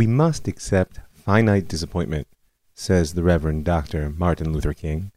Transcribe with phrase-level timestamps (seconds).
[0.00, 2.26] We must accept finite disappointment,
[2.72, 4.08] says the Reverend Dr.
[4.08, 5.12] Martin Luther King,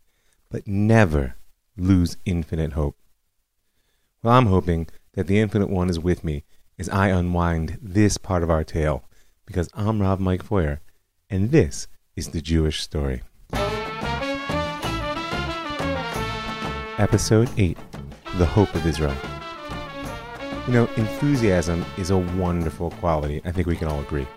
[0.51, 1.35] but never
[1.77, 2.97] lose infinite hope.
[4.21, 6.43] Well, I'm hoping that the Infinite One is with me
[6.77, 9.05] as I unwind this part of our tale,
[9.45, 10.81] because I'm Rob Mike Foyer,
[11.29, 11.87] and this
[12.17, 13.21] is the Jewish story.
[16.97, 17.77] Episode 8
[18.37, 19.15] The Hope of Israel.
[20.67, 23.41] You know, enthusiasm is a wonderful quality.
[23.45, 24.27] I think we can all agree.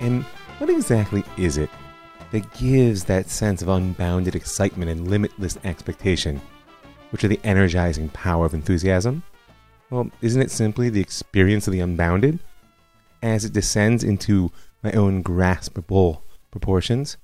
[0.00, 0.22] And
[0.58, 1.70] what exactly is it
[2.30, 6.40] that gives that sense of unbounded excitement and limitless expectation,
[7.10, 9.22] which are the energizing power of enthusiasm?
[9.90, 12.38] Well, isn't it simply the experience of the unbounded
[13.22, 16.20] as it descends into my own graspable
[16.50, 17.16] proportions?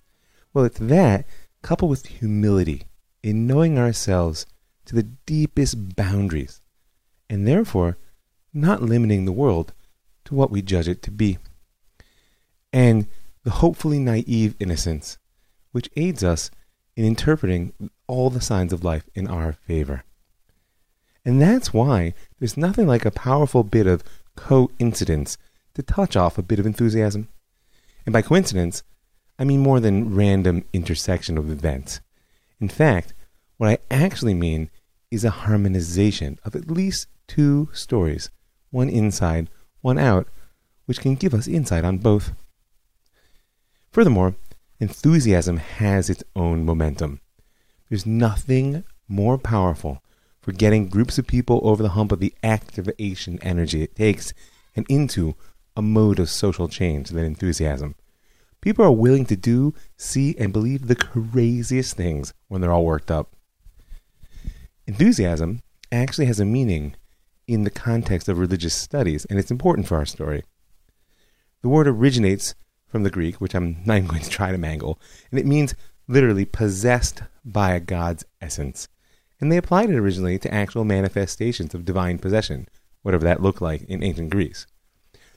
[0.52, 1.26] Well, it's that
[1.62, 2.84] coupled with humility
[3.22, 4.46] in knowing ourselves
[4.86, 6.60] to the deepest boundaries
[7.28, 7.98] and therefore
[8.52, 9.72] not limiting the world
[10.24, 11.38] to what we judge it to be.
[12.74, 13.06] And
[13.44, 15.16] the hopefully naive innocence
[15.74, 16.50] which aids us
[16.96, 17.72] in interpreting
[18.06, 20.04] all the signs of life in our favor.
[21.24, 24.04] And that's why there's nothing like a powerful bit of
[24.36, 25.36] coincidence
[25.74, 27.28] to touch off a bit of enthusiasm.
[28.06, 28.84] And by coincidence,
[29.36, 32.00] I mean more than random intersection of events.
[32.60, 33.14] In fact,
[33.56, 34.70] what I actually mean
[35.10, 38.30] is a harmonization of at least two stories,
[38.70, 39.50] one inside,
[39.80, 40.28] one out,
[40.86, 42.32] which can give us insight on both.
[43.94, 44.34] Furthermore,
[44.80, 47.20] enthusiasm has its own momentum.
[47.88, 50.02] There's nothing more powerful
[50.42, 54.34] for getting groups of people over the hump of the activation energy it takes
[54.74, 55.36] and into
[55.76, 57.94] a mode of social change than enthusiasm.
[58.60, 63.12] People are willing to do, see, and believe the craziest things when they're all worked
[63.12, 63.36] up.
[64.88, 66.96] Enthusiasm actually has a meaning
[67.46, 70.42] in the context of religious studies, and it's important for our story.
[71.62, 72.56] The word originates
[72.94, 75.00] from the Greek, which I'm not even going to try to mangle,
[75.32, 75.74] and it means
[76.06, 78.86] literally possessed by a God's essence.
[79.40, 82.68] And they applied it originally to actual manifestations of divine possession,
[83.02, 84.68] whatever that looked like in ancient Greece.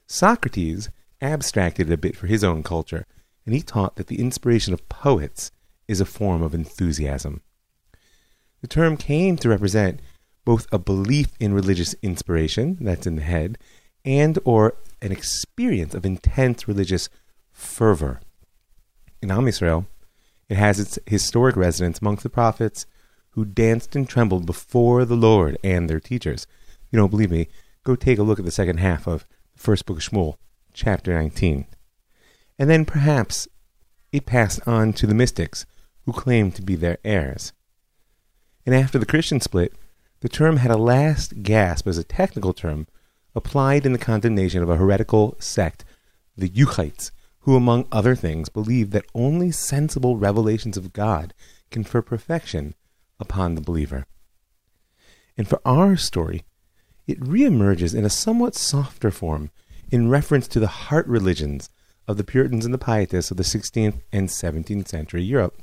[0.06, 3.08] Socrates abstracted it a bit for his own culture,
[3.44, 5.50] and he taught that the inspiration of poets
[5.88, 7.42] is a form of enthusiasm.
[8.62, 10.00] The term came to represent
[10.46, 13.58] both a belief in religious inspiration, that's in the head,
[14.06, 17.10] and or an experience of intense religious
[17.58, 18.20] fervor.
[19.22, 19.88] In Am Yisrael,
[20.50, 22.86] it has its historic residence amongst the prophets
[23.32, 26.48] who danced and trembled before the Lord and their teachers.
[26.92, 27.48] You don't believe me?
[27.84, 30.38] Go take a look at the second half of the first book of Shmuel,
[30.74, 31.66] chapter 19.
[32.60, 33.48] And then perhaps
[34.12, 35.66] it passed on to the mystics
[36.06, 37.54] who claimed to be their heirs
[38.68, 39.74] and after the Christian split,
[40.20, 42.86] the term had a last gasp as a technical term
[43.34, 45.86] applied in the condemnation of a heretical sect,
[46.36, 47.12] the Euchites,
[47.48, 51.34] who, among other things, believed that only sensible revelations of God
[51.72, 52.76] confer perfection
[53.22, 54.06] upon the believer.
[55.38, 56.44] And for our story,
[57.08, 59.50] it reemerges in a somewhat softer form
[59.90, 61.70] in reference to the heart religions
[62.06, 65.62] of the Puritans and the Pietists of the 16th and 17th century Europe.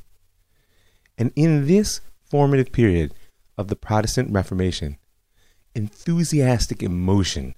[1.19, 3.13] And in this formative period
[3.59, 4.97] of the Protestant Reformation,
[5.75, 7.55] enthusiastic emotion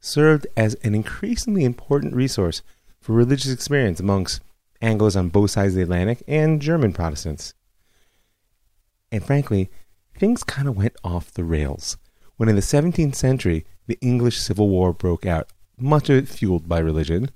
[0.00, 2.62] served as an increasingly important resource
[3.00, 4.40] for religious experience amongst
[4.82, 7.54] Anglos on both sides of the Atlantic and German Protestants.
[9.10, 9.70] And frankly,
[10.18, 11.96] things kind of went off the rails
[12.36, 16.68] when in the 17th century the English Civil War broke out, much of it fueled
[16.68, 17.30] by religion,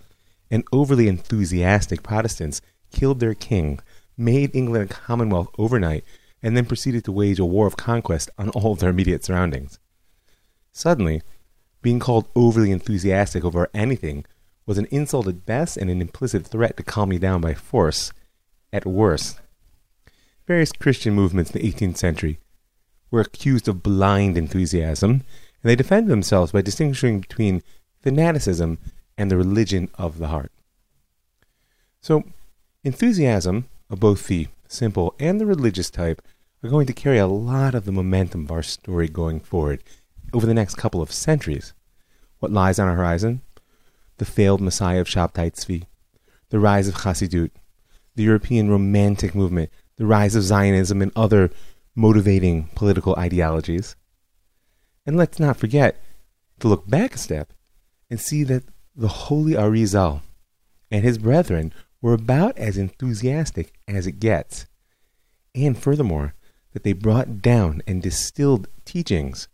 [0.51, 2.61] and overly enthusiastic Protestants
[2.91, 3.81] killed their king,
[4.17, 6.05] made England a commonwealth overnight,
[6.43, 9.79] and then proceeded to wage a war of conquest on all of their immediate surroundings.
[10.73, 11.23] Suddenly,
[11.83, 14.25] being called overly enthusiastic over anything
[14.71, 18.13] was an insult at best and an implicit threat to calm me down by force
[18.73, 19.41] at worst.
[20.47, 22.39] Various Christian movements in the 18th century
[23.11, 25.25] were accused of blind enthusiasm, and
[25.65, 27.65] they defended themselves by distinguishing between
[28.01, 28.79] fanaticism
[29.19, 30.53] and the religion of the heart.
[32.01, 32.23] So,
[32.85, 36.23] enthusiasm of both the simple, and the religious type
[36.63, 39.83] are going to carry a lot of the momentum of our story going forward
[40.33, 41.75] over the next couple of centuries.
[42.39, 43.43] What lies on our horizon?
[44.21, 45.85] The failed Messiah of Shabtai Tzvi,
[46.51, 47.53] the rise of Chassidut,
[48.17, 51.49] the European Romantic movement, the rise of Zionism and other
[51.97, 53.97] motivating political ideologies.
[55.07, 56.03] And let's not forget
[56.59, 57.55] to look back a step
[58.11, 58.65] and see that
[58.95, 60.21] the holy Arizal
[60.91, 61.73] and his brethren
[62.03, 64.67] were about as enthusiastic as it gets.
[65.55, 66.35] And furthermore,
[66.75, 69.49] that they brought down and distilled teachings,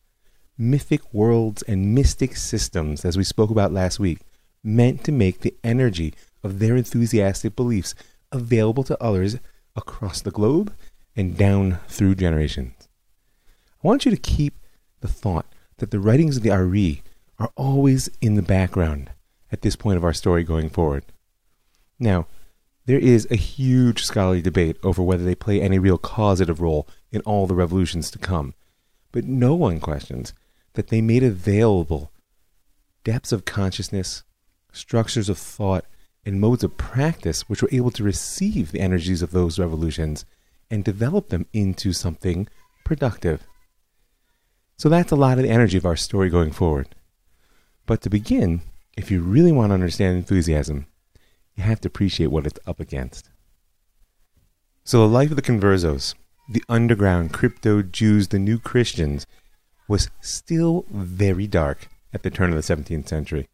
[0.59, 4.19] mythic worlds, and mystic systems, as we spoke about last week,
[4.67, 7.95] meant to make the energy of their enthusiastic beliefs
[8.33, 9.39] available to others
[9.77, 10.75] across the globe
[11.15, 12.89] and down through generations.
[13.83, 14.59] I want you to keep
[15.01, 15.47] the thought
[15.79, 17.03] that the writings of the Ari
[17.39, 19.11] are always in the background
[19.53, 21.05] at this point of our story going forward.
[21.99, 22.27] Now,
[22.87, 27.21] there is a huge scholarly debate over whether they play any real causative role in
[27.23, 28.55] all the revolutions to come,
[29.13, 30.33] but no one questions
[30.75, 32.13] that they made available
[33.05, 34.25] depths of consciousness,
[34.76, 35.84] structures of thought,
[36.25, 40.25] and modes of practice which were able to receive the energies of those revolutions
[40.70, 42.49] and develop them into something
[42.84, 43.46] productive.
[44.76, 46.94] So that's a lot of the energy of our story going forward.
[47.87, 48.62] But to begin,
[48.96, 50.87] if you really want to understand enthusiasm,
[51.55, 53.31] you have to appreciate what it's up against.
[54.84, 56.14] So the life of the conversos,
[56.49, 59.26] the underground crypto Jews, the new Christians,
[59.88, 63.49] was still very dark at the turn of the 17th century.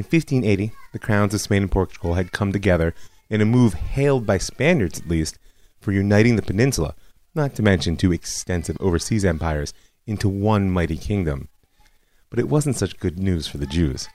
[0.00, 2.94] In 1580, the crowns of Spain and Portugal had come together
[3.28, 5.38] in a move hailed by Spaniards at least
[5.78, 6.94] for uniting the peninsula,
[7.34, 9.74] not to mention two extensive overseas empires,
[10.06, 11.50] into one mighty kingdom.
[12.30, 14.08] But it wasn't such good news for the Jews.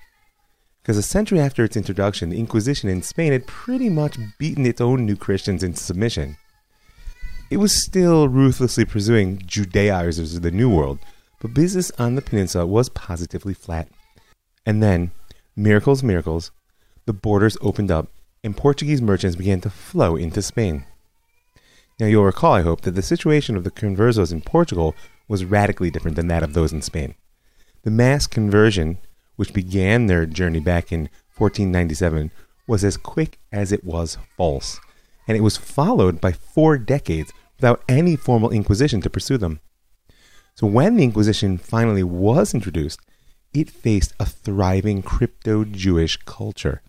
[0.81, 4.81] Because a century after its introduction, the Inquisition in Spain had pretty much beaten its
[4.81, 6.35] own new Christians into submission.
[7.51, 10.97] It was still ruthlessly pursuing Judaizers of the New World,
[11.39, 13.87] but business on the peninsula was positively flat.
[14.65, 15.11] And then,
[15.55, 16.51] miracles, miracles,
[17.05, 18.07] the borders opened up
[18.43, 20.85] and Portuguese merchants began to flow into Spain.
[21.99, 24.93] Now, you'll recall, I hope, that the situation of the conversos in Portugal
[25.27, 27.15] was radically different than that of those in Spain.
[27.83, 28.99] The mass conversion,
[29.35, 32.31] which began their journey back in 1497,
[32.67, 34.79] was as quick as it was false,
[35.27, 39.59] and it was followed by four decades without any formal inquisition to pursue them.
[40.55, 42.99] So, when the Inquisition finally was introduced,
[43.55, 46.81] it faced a thriving crypto Jewish culture.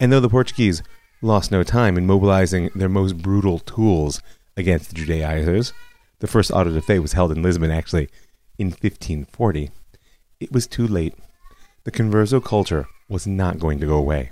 [0.00, 0.82] And though the Portuguese
[1.24, 4.20] lost no time in mobilizing their most brutal tools
[4.56, 5.72] against the Judaizers.
[6.20, 8.08] The first auto de fe was held in Lisbon, actually,
[8.58, 9.70] in 1540.
[10.40, 11.14] It was too late.
[11.84, 14.30] The converso culture was not going to go away.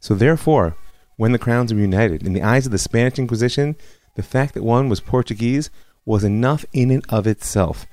[0.00, 0.76] So, therefore,
[1.16, 3.76] when the crowns were united, in the eyes of the Spanish Inquisition,
[4.16, 5.70] the fact that one was Portuguese
[6.04, 7.86] was enough in and of itself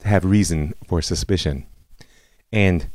[0.00, 1.66] to have reason for suspicion.
[2.52, 2.90] And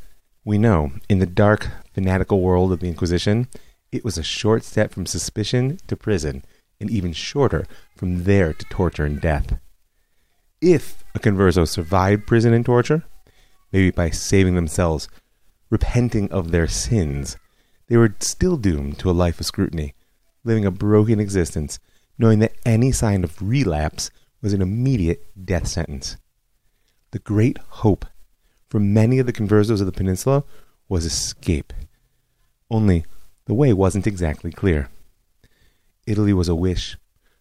[0.45, 3.47] we know, in the dark, fanatical world of the Inquisition,
[3.91, 6.43] it was a short step from suspicion to prison,
[6.79, 7.65] and even shorter
[7.95, 9.59] from there to torture and death.
[10.61, 13.03] If a converso survived prison and torture,
[13.71, 15.07] maybe by saving themselves,
[15.69, 17.37] repenting of their sins,
[17.87, 19.93] they were still doomed to a life of scrutiny,
[20.43, 21.79] living a broken existence,
[22.17, 24.09] knowing that any sign of relapse
[24.41, 26.17] was an immediate death sentence.
[27.11, 28.05] The great hope
[28.73, 30.43] for many of the conversos of the peninsula
[30.89, 31.73] was escape.
[32.71, 33.05] Only
[33.45, 34.89] the way wasn't exactly clear.
[36.07, 36.97] Italy was a wish,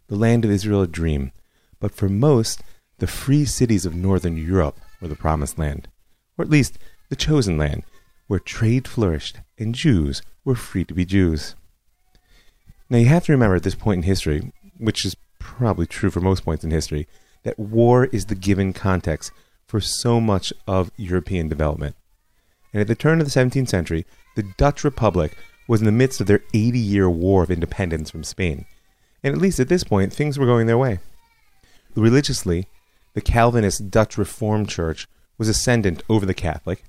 [0.09, 1.33] the land of Israel a dream,
[1.81, 2.63] but for most,
[2.99, 5.89] the free cities of northern Europe were the promised land,
[6.37, 6.77] or at least
[7.09, 7.85] the chosen land,
[8.27, 11.57] where trade flourished and Jews were free to be Jews.
[12.91, 16.21] Now you have to remember at this point in history, which is probably true for
[16.21, 17.09] most points in history,
[17.43, 19.33] that war is the given context
[19.73, 21.97] for so much of European development.
[22.75, 24.05] And at the turn of the 17th century,
[24.37, 25.35] the Dutch Republic
[25.67, 28.67] was in the midst of their 80 year war of independence from Spain.
[29.23, 30.99] And at least at this point, things were going their way.
[31.97, 32.69] Religiously,
[33.15, 35.09] the Calvinist Dutch Reformed Church
[35.39, 36.85] was ascendant over the Catholic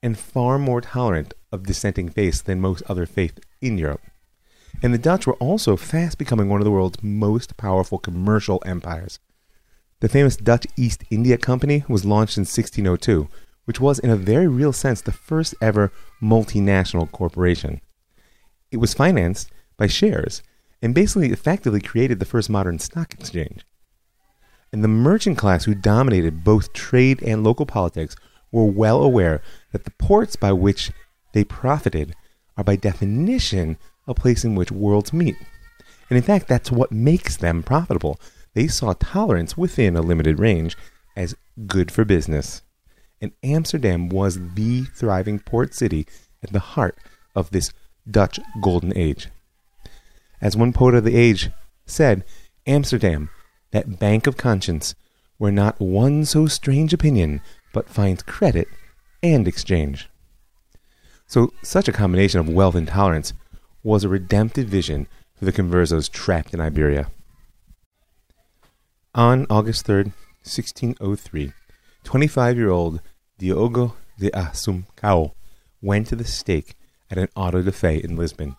[0.00, 4.02] and far more tolerant of dissenting faiths than most other faiths in Europe.
[4.84, 9.18] And the Dutch were also fast becoming one of the world's most powerful commercial empires.
[10.00, 13.28] The famous Dutch East India Company was launched in 1602,
[13.66, 15.92] which was, in a very real sense, the first ever
[16.22, 17.82] multinational corporation.
[18.70, 20.42] It was financed by shares
[20.80, 23.66] and basically effectively created the first modern stock exchange.
[24.72, 28.16] And the merchant class who dominated both trade and local politics
[28.50, 29.42] were well aware
[29.72, 30.90] that the ports by which
[31.34, 32.14] they profited
[32.56, 33.76] are by definition
[34.06, 35.36] a place in which worlds meet.
[36.08, 38.18] And in fact, that's what makes them profitable.
[38.54, 40.76] They saw tolerance within a limited range
[41.16, 42.62] as good for business.
[43.20, 46.06] And Amsterdam was the thriving port city
[46.42, 46.96] at the heart
[47.34, 47.72] of this
[48.10, 49.28] Dutch Golden Age.
[50.40, 51.50] As one poet of the age
[51.86, 52.24] said,
[52.66, 53.28] Amsterdam,
[53.72, 54.94] that bank of conscience,
[55.36, 57.40] where not one so strange opinion
[57.72, 58.68] but finds credit
[59.22, 60.08] and exchange.
[61.26, 63.32] So, such a combination of wealth and tolerance
[63.82, 67.10] was a redemptive vision for the conversos trapped in Iberia.
[69.14, 70.12] On August 3rd,
[70.44, 71.52] 1603,
[72.04, 73.00] 25 year old
[73.38, 75.32] Diogo de Assumpção
[75.82, 76.76] went to the stake
[77.10, 78.56] at an auto da fe in Lisbon.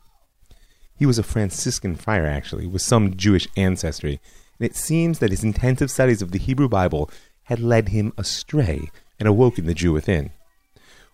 [0.93, 4.19] He was a Franciscan friar, actually, with some Jewish ancestry,
[4.59, 7.09] and it seems that his intensive studies of the Hebrew Bible
[7.43, 8.89] had led him astray
[9.19, 10.31] and awoken the Jew within.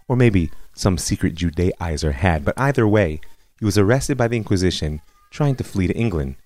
[0.08, 3.22] Or maybe some secret Judaizer had, but either way,
[3.60, 6.38] he was arrested by the Inquisition, trying to flee to England,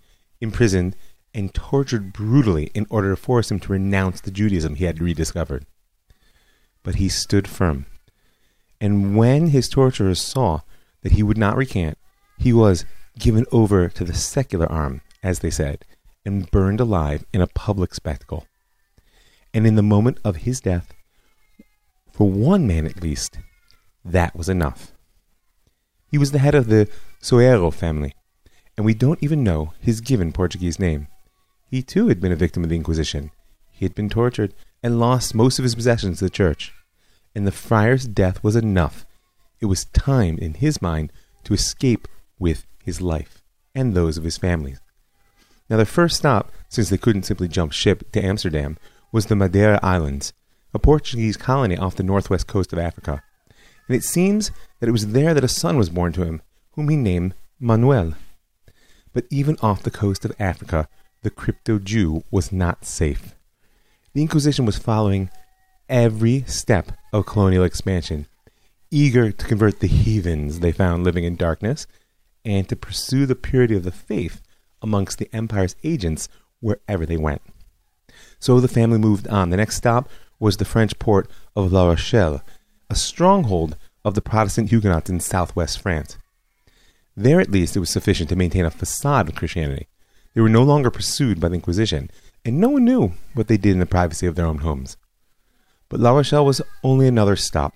[0.41, 0.97] imprisoned,
[1.33, 5.65] and tortured brutally in order to force him to renounce the Judaism he had rediscovered.
[6.83, 7.85] But he stood firm.
[8.79, 10.61] And when his torturers saw
[11.03, 11.97] that he would not recant,
[12.37, 12.85] he was
[13.17, 15.85] given over to the secular arm, as they said,
[16.25, 18.45] and burned alive in a public spectacle.
[19.53, 20.93] And in the moment of his death,
[22.11, 23.37] for one man at least,
[24.03, 24.93] that was enough.
[26.09, 26.89] He was the head of the
[27.21, 28.13] Soeiro family,
[28.75, 31.07] and we don't even know his given Portuguese name.
[31.71, 33.31] He too had been a victim of the Inquisition.
[33.69, 36.73] He had been tortured and lost most of his possessions to the church.
[37.33, 39.05] And the friar's death was enough.
[39.61, 41.13] It was time, in his mind,
[41.45, 43.41] to escape with his life
[43.73, 44.75] and those of his family.
[45.69, 48.77] Now, their first stop, since they couldn't simply jump ship to Amsterdam,
[49.13, 50.33] was the Madeira Islands,
[50.73, 53.23] a Portuguese colony off the northwest coast of Africa.
[53.87, 54.51] And it seems
[54.81, 56.41] that it was there that a son was born to him,
[56.73, 58.15] whom he named Manuel.
[59.13, 60.89] But even off the coast of Africa,
[61.23, 63.35] the crypto Jew was not safe.
[64.13, 65.29] The Inquisition was following
[65.87, 68.27] every step of colonial expansion,
[68.89, 71.85] eager to convert the heathens they found living in darkness
[72.43, 74.41] and to pursue the purity of the faith
[74.81, 76.27] amongst the empire's agents
[76.59, 77.41] wherever they went.
[78.39, 79.49] So the family moved on.
[79.49, 80.09] The next stop
[80.39, 82.41] was the French port of La Rochelle,
[82.89, 86.17] a stronghold of the Protestant Huguenots in southwest France.
[87.15, 89.87] There, at least, it was sufficient to maintain a facade of Christianity.
[90.33, 92.09] They were no longer pursued by the Inquisition,
[92.45, 94.97] and no one knew what they did in the privacy of their own homes.
[95.89, 97.73] But La Rochelle was only another stop.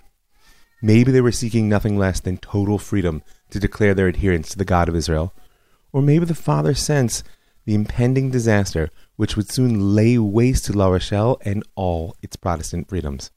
[0.81, 4.65] Maybe they were seeking nothing less than total freedom to declare their adherence to the
[4.65, 5.33] God of Israel,
[5.91, 7.23] or maybe the father sensed
[7.65, 12.87] the impending disaster which would soon lay waste to La Rochelle and all its Protestant
[12.87, 13.31] freedoms.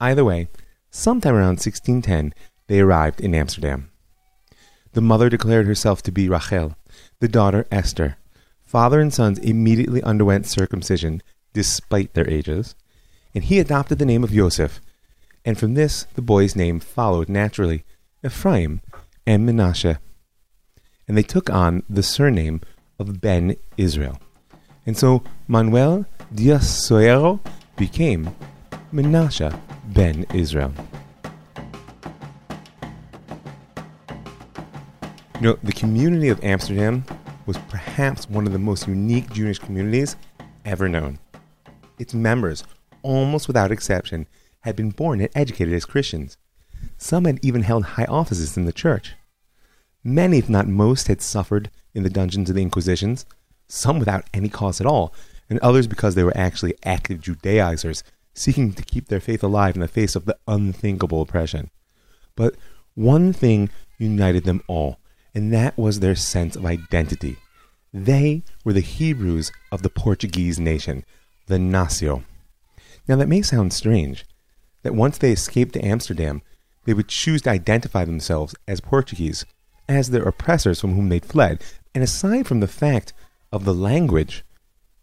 [0.00, 0.48] Either way,
[0.90, 2.32] sometime around 1610,
[2.68, 3.90] they arrived in Amsterdam.
[4.92, 6.76] The mother declared herself to be Rachel,
[7.20, 8.16] the daughter Esther.
[8.72, 12.74] Father and sons immediately underwent circumcision, despite their ages,
[13.34, 14.80] and he adopted the name of Joseph,
[15.44, 17.84] and from this the boy's name followed naturally,
[18.24, 18.80] Ephraim
[19.26, 19.98] and Menashe.
[21.06, 22.62] And they took on the surname
[22.98, 24.18] of Ben Israel.
[24.86, 27.40] And so Manuel Diaz Soeiro
[27.76, 28.34] became
[28.90, 29.54] Menashe
[29.92, 30.72] ben Israel.
[35.34, 37.04] You know, the community of Amsterdam
[37.46, 40.16] was perhaps one of the most unique Jewish communities
[40.64, 41.18] ever known.
[41.98, 42.64] Its members,
[43.02, 44.26] almost without exception,
[44.60, 46.36] had been born and educated as Christians.
[46.98, 49.14] Some had even held high offices in the church.
[50.04, 53.24] Many, if not most, had suffered in the dungeons of the Inquisitions,
[53.68, 55.14] some without any cause at all,
[55.48, 58.02] and others because they were actually active Judaizers
[58.34, 61.70] seeking to keep their faith alive in the face of the unthinkable oppression.
[62.34, 62.56] But
[62.94, 64.98] one thing united them all,
[65.34, 67.36] and that was their sense of identity.
[67.92, 71.04] They were the Hebrews of the Portuguese nation,
[71.46, 72.24] the Nacio.
[73.08, 74.24] Now, that may sound strange,
[74.82, 76.42] that once they escaped to Amsterdam,
[76.84, 79.44] they would choose to identify themselves as Portuguese,
[79.88, 81.62] as their oppressors from whom they'd fled.
[81.94, 83.12] And aside from the fact
[83.52, 84.44] of the language,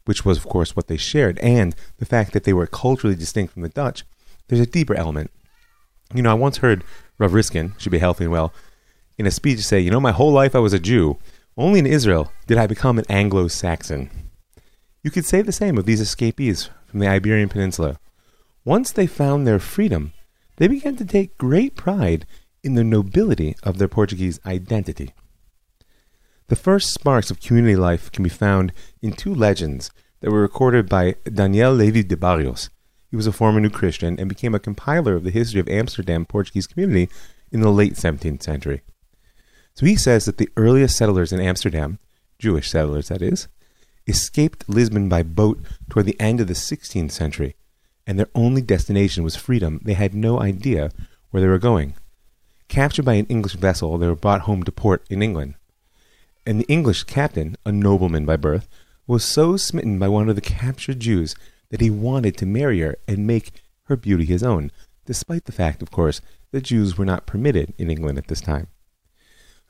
[0.06, 3.54] which was, of course, what they shared, and the fact that they were culturally distinct
[3.54, 4.04] from the Dutch,
[4.48, 5.32] there's a deeper element.
[6.14, 6.84] You know, I once heard
[7.20, 8.54] Rav Riskin, should be healthy and well,
[9.20, 11.18] in a speech say, You know, my whole life I was a Jew.
[11.58, 14.10] Only in Israel did I become an Anglo Saxon.
[15.04, 18.00] You could say the same of these escapees from the Iberian Peninsula.
[18.64, 20.14] Once they found their freedom,
[20.56, 22.26] they began to take great pride
[22.64, 25.14] in the nobility of their Portuguese identity.
[26.48, 28.72] The first sparks of community life can be found
[29.02, 32.70] in two legends that were recorded by Daniel Levy de Barrios.
[33.10, 36.26] He was a former New Christian and became a compiler of the history of Amsterdam
[36.26, 37.10] Portuguese community
[37.52, 38.82] in the late 17th century.
[39.80, 42.00] So he says that the earliest settlers in Amsterdam,
[42.38, 43.48] Jewish settlers that is,
[44.08, 47.56] escaped Lisbon by boat toward the end of the 16th century,
[48.06, 49.80] and their only destination was freedom.
[49.86, 50.92] They had no idea
[51.32, 51.94] where they were going.
[52.68, 55.56] Captured by an English vessel, they were brought home to port in England
[56.46, 58.68] and the English captain, a nobleman by birth,
[59.06, 61.36] was so smitten by one of the captured Jews
[61.70, 64.72] that he wanted to marry her and make her beauty his own,
[65.06, 66.22] despite the fact, of course,
[66.52, 68.68] that Jews were not permitted in England at this time.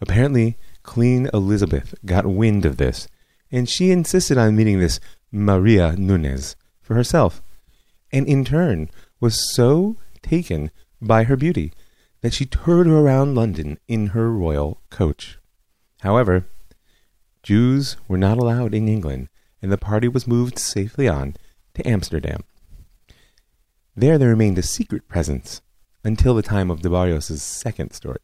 [0.02, 3.08] Apparently, Queen Elizabeth got wind of this,
[3.52, 5.00] and she insisted on meeting this
[5.32, 7.42] Maria Nunes for herself,
[8.12, 8.90] and in turn
[9.20, 11.74] was so taken by her beauty
[12.22, 15.38] that she toured around London in her royal coach.
[16.02, 16.46] However,
[17.44, 19.30] Jews were not allowed in England,
[19.62, 21.36] and the party was moved safely on
[21.74, 22.44] to Amsterdam.
[23.96, 25.62] There they remained a secret presence
[26.04, 28.22] until the time of de Barrios' second story.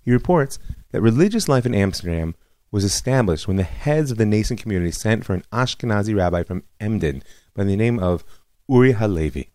[0.00, 0.58] He reports
[0.92, 2.34] that religious life in Amsterdam
[2.70, 6.62] was established when the heads of the nascent community sent for an Ashkenazi rabbi from
[6.78, 7.22] Emden
[7.54, 8.24] by the name of
[8.68, 9.50] Uri Halevi.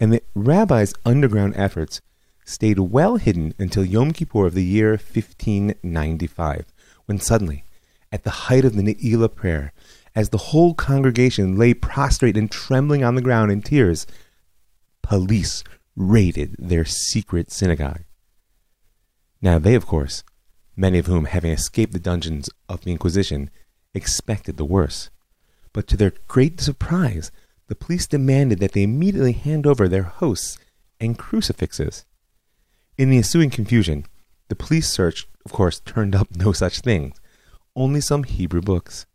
[0.00, 2.00] And the rabbi's underground efforts
[2.44, 6.66] stayed well hidden until Yom Kippur of the year 1595,
[7.06, 7.64] when suddenly,
[8.10, 9.72] at the height of the Ne'ilah prayer,
[10.14, 14.06] as the whole congregation lay prostrate and trembling on the ground in tears,
[15.02, 15.62] police
[15.94, 18.02] raided their secret synagogue.
[19.40, 20.24] Now, they, of course,
[20.76, 23.50] many of whom, having escaped the dungeons of the Inquisition,
[23.94, 25.10] expected the worst.
[25.72, 27.30] But to their great surprise,
[27.68, 30.58] the police demanded that they immediately hand over their hosts
[30.98, 32.04] and crucifixes.
[32.96, 34.06] In the ensuing confusion,
[34.48, 37.12] the police search, of course, turned up no such thing,
[37.76, 39.06] only some Hebrew books.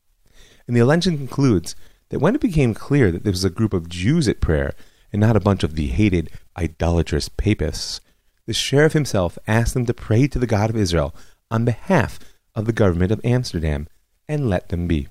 [0.67, 1.75] And the legend concludes
[2.09, 4.73] that when it became clear that there was a group of Jews at prayer
[5.11, 7.99] and not a bunch of the hated idolatrous papists,
[8.45, 11.15] the sheriff himself asked them to pray to the God of Israel
[11.49, 12.19] on behalf
[12.55, 13.87] of the government of Amsterdam
[14.27, 15.07] and let them be.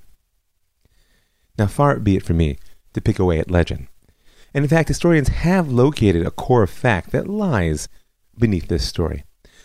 [1.59, 2.59] Now, far be it from me
[2.95, 3.89] to pick away at legend.
[4.55, 7.89] And in fact, historians have located a core of fact that lies
[8.39, 9.25] beneath this story.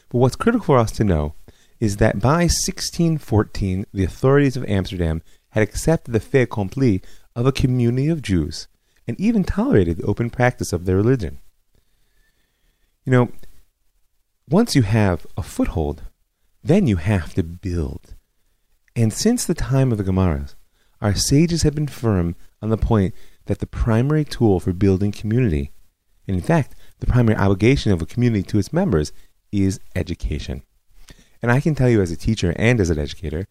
[0.10, 1.34] But what's critical for us to know
[1.80, 7.02] is that by 1614, the authorities of Amsterdam had accepted the fait accompli
[7.36, 8.68] of a community of Jews
[9.08, 11.40] and even tolerated the open practice of their religion.
[13.06, 13.32] You know,
[14.50, 16.04] once you have a foothold,
[16.64, 18.16] then you have to build.
[18.96, 20.56] And since the time of the Gemaras,
[21.02, 23.14] our sages have been firm on the point
[23.46, 25.72] that the primary tool for building community,
[26.28, 29.12] and in fact, the primary obligation of a community to its members,
[29.52, 30.64] is education.
[31.42, 33.48] And I can tell you as a teacher and as an educator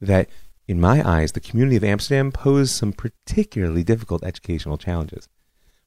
[0.00, 0.28] that
[0.68, 5.28] in my eyes, the community of Amsterdam posed some particularly difficult educational challenges.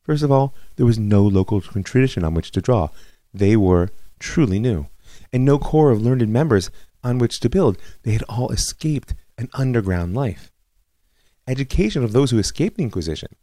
[0.01, 2.89] First of all, there was no local tradition on which to draw.
[3.33, 4.87] They were truly new,
[5.31, 6.69] and no core of learned members
[7.03, 7.77] on which to build.
[8.03, 10.51] They had all escaped an underground life.
[11.47, 13.35] Education of those who escaped the Inquisition,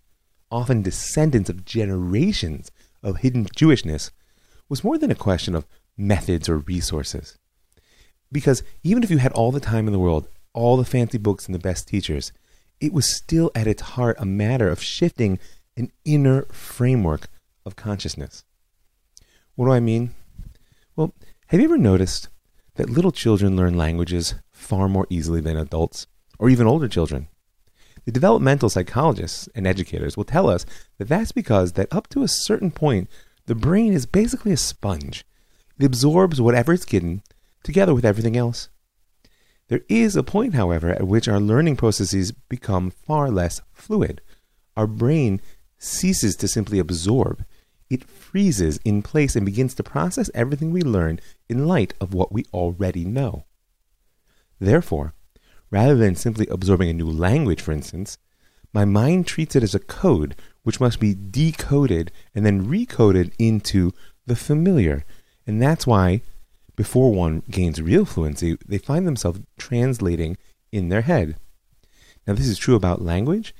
[0.50, 2.70] often descendants of generations
[3.02, 4.10] of hidden Jewishness,
[4.68, 7.38] was more than a question of methods or resources.
[8.32, 11.46] Because even if you had all the time in the world all the fancy books
[11.46, 12.32] and the best teachers,
[12.80, 15.38] it was still at its heart a matter of shifting
[15.76, 17.28] an inner framework
[17.64, 18.44] of consciousness.
[19.54, 20.14] What do I mean?
[21.00, 21.14] Well,
[21.46, 22.28] have you ever noticed
[22.74, 26.06] that little children learn languages far more easily than adults,
[26.38, 27.28] or even older children?
[28.04, 30.66] The developmental psychologists and educators will tell us
[30.98, 33.08] that that's because that up to a certain point,
[33.46, 35.24] the brain is basically a sponge.
[35.78, 37.22] It absorbs whatever it's given,
[37.62, 38.68] together with everything else.
[39.68, 44.20] There is a point, however, at which our learning processes become far less fluid.
[44.76, 45.40] Our brain
[45.78, 47.42] ceases to simply absorb.
[47.90, 52.32] It freezes in place and begins to process everything we learn in light of what
[52.32, 53.44] we already know.
[54.60, 55.14] Therefore,
[55.70, 58.16] rather than simply absorbing a new language, for instance,
[58.72, 63.92] my mind treats it as a code which must be decoded and then recoded into
[64.26, 65.04] the familiar.
[65.46, 66.22] And that's why
[66.76, 70.36] before one gains real fluency, they find themselves translating
[70.70, 71.36] in their head.
[72.26, 73.54] Now, this is true about language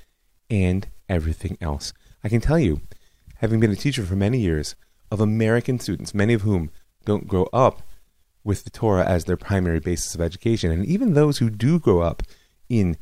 [0.49, 1.93] and everything else.
[2.23, 2.81] I can tell you,
[3.41, 4.77] having been a teacher for many years,
[5.11, 6.71] of American students, many of whom
[7.05, 7.83] don't grow up
[8.45, 12.01] with the Torah as their primary basis of education, and even those who do grow
[12.01, 12.23] up
[12.69, 12.97] in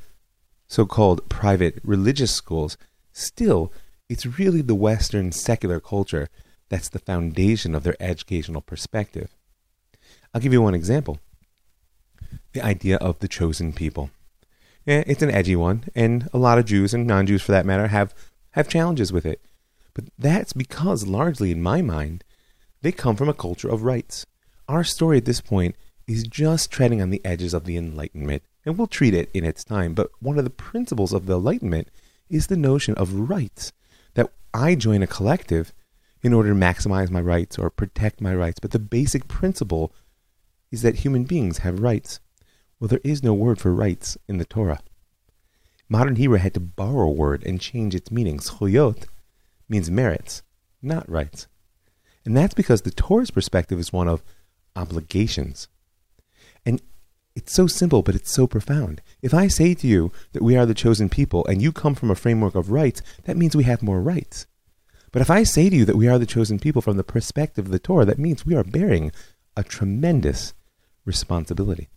[0.67, 2.77] so called private religious schools,
[3.13, 3.73] still,
[4.09, 6.29] it's really the Western secular culture
[6.69, 9.35] that's the foundation of their educational perspective.
[10.33, 11.19] I'll give you one example
[12.53, 14.11] the idea of the chosen people.
[14.87, 17.67] Yeah, it's an edgy one, and a lot of Jews and non Jews for that
[17.67, 18.15] matter have,
[18.53, 19.41] have challenges with it.
[19.99, 22.23] But that's because, largely in my mind,
[22.83, 24.27] they come from a culture of rights.
[24.69, 25.75] Our story at this point
[26.07, 29.65] is just treading on the edges of the Enlightenment, and we'll treat it in its
[29.65, 29.95] time.
[29.95, 31.89] But one of the principles of the Enlightenment
[32.31, 33.73] is the notion of rights
[34.15, 35.75] that I join a collective
[36.23, 38.61] in order to maximize my rights or protect my rights.
[38.61, 39.93] But the basic principle
[40.71, 42.21] is that human beings have rights.
[42.79, 44.79] Well, there is no word for rights in the Torah.
[45.89, 48.39] Modern Hebrew had to borrow a word and change its meaning.
[48.39, 49.05] Zchuyot
[49.69, 50.43] means merits,
[50.83, 51.47] not rights.
[52.25, 54.23] And that's because the Torah's perspective is one of
[54.77, 55.69] obligations.
[56.65, 56.83] And
[57.35, 59.01] it's so simple, but it's so profound.
[59.23, 62.11] If I say to you that we are the chosen people and you come from
[62.11, 64.47] a framework of rights, that means we have more rights.
[65.13, 67.67] But if I say to you that we are the chosen people from the perspective
[67.67, 69.13] of the Torah, that means we are bearing
[69.57, 70.53] a tremendous
[71.05, 71.89] responsibility.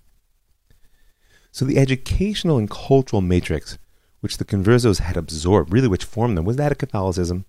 [1.52, 3.78] So the educational and cultural matrix
[4.22, 7.46] which the conversos had absorbed, really which formed them, was that of Catholicism.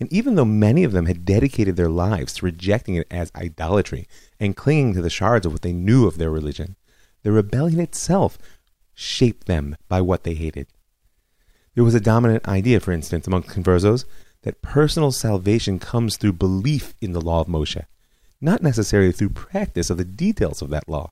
[0.00, 4.08] And even though many of them had dedicated their lives to rejecting it as idolatry
[4.40, 6.76] and clinging to the shards of what they knew of their religion,
[7.22, 8.38] the rebellion itself
[8.94, 10.66] shaped them by what they hated.
[11.74, 14.04] There was a dominant idea, for instance, among conversos
[14.42, 17.84] that personal salvation comes through belief in the law of Moshe,
[18.40, 21.10] not necessarily through practice of the details of that law.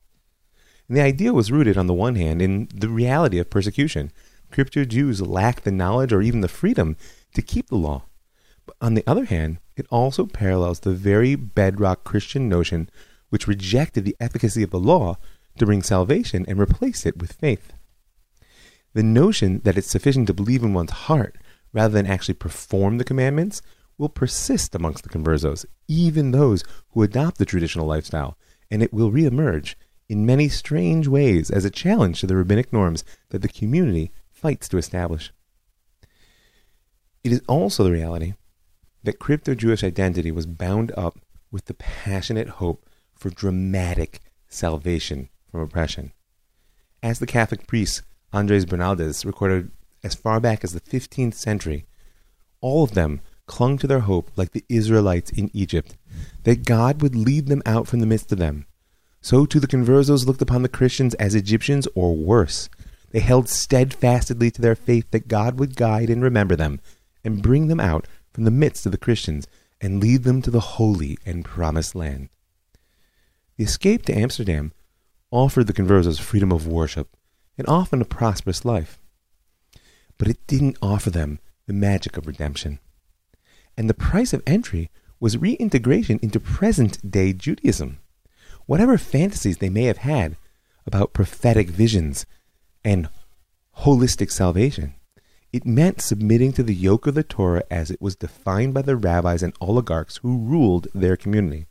[0.87, 4.11] And the idea was rooted, on the one hand, in the reality of persecution.
[4.51, 6.95] Crypto Jews lacked the knowledge or even the freedom
[7.33, 8.03] to keep the law.
[8.65, 12.89] But on the other hand, it also parallels the very bedrock Christian notion
[13.29, 15.17] which rejected the efficacy of the law
[15.57, 17.73] to bring salvation and replaced it with faith.
[18.93, 21.37] The notion that it's sufficient to believe in one's heart
[21.73, 23.61] rather than actually perform the commandments
[23.97, 28.37] will persist amongst the conversos, even those who adopt the traditional lifestyle,
[28.69, 29.75] and it will reemerge
[30.09, 34.67] in many strange ways as a challenge to the rabbinic norms that the community fights
[34.67, 35.31] to establish.
[37.23, 38.33] It is also the reality
[39.03, 41.19] that crypto Jewish identity was bound up
[41.51, 46.11] with the passionate hope for dramatic salvation from oppression.
[47.01, 49.71] As the Catholic priest Andres Bernaldez recorded
[50.03, 51.85] as far back as the 15th century,
[52.61, 55.97] all of them clung to their hope like the Israelites in Egypt,
[56.43, 58.65] that God would lead them out from the midst of them.
[59.21, 62.69] So too the conversos looked upon the Christians as Egyptians or worse.
[63.11, 66.79] They held steadfastly to their faith that God would guide and remember them,
[67.23, 69.47] and bring them out from the midst of the Christians,
[69.79, 72.29] and lead them to the holy and promised land.
[73.57, 74.73] The escape to Amsterdam
[75.31, 77.15] offered the conversos freedom of worship,
[77.57, 78.97] and often a prosperous life
[80.17, 82.79] but it didn't offer them the magic of redemption.
[83.77, 87.99] And the price of entry was reintegration into present day Judaism.
[88.65, 90.37] Whatever fantasies they may have had
[90.85, 92.25] about prophetic visions
[92.83, 93.09] and
[93.79, 94.95] holistic salvation,
[95.53, 98.97] it meant submitting to the yoke of the Torah as it was defined by the
[98.97, 101.67] rabbis and oligarchs who ruled their community.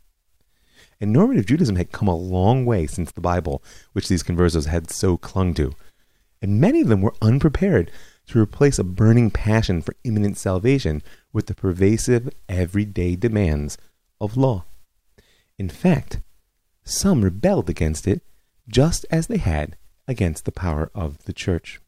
[1.01, 4.89] And normative Judaism had come a long way since the Bible, which these conversos had
[4.89, 5.73] so clung to.
[6.41, 7.91] And many of them were unprepared
[8.27, 13.77] to replace a burning passion for imminent salvation with the pervasive, everyday demands
[14.21, 14.63] of law.
[15.57, 16.21] In fact,
[16.85, 18.21] some rebelled against it
[18.69, 19.75] just as they had
[20.07, 21.81] against the power of the church.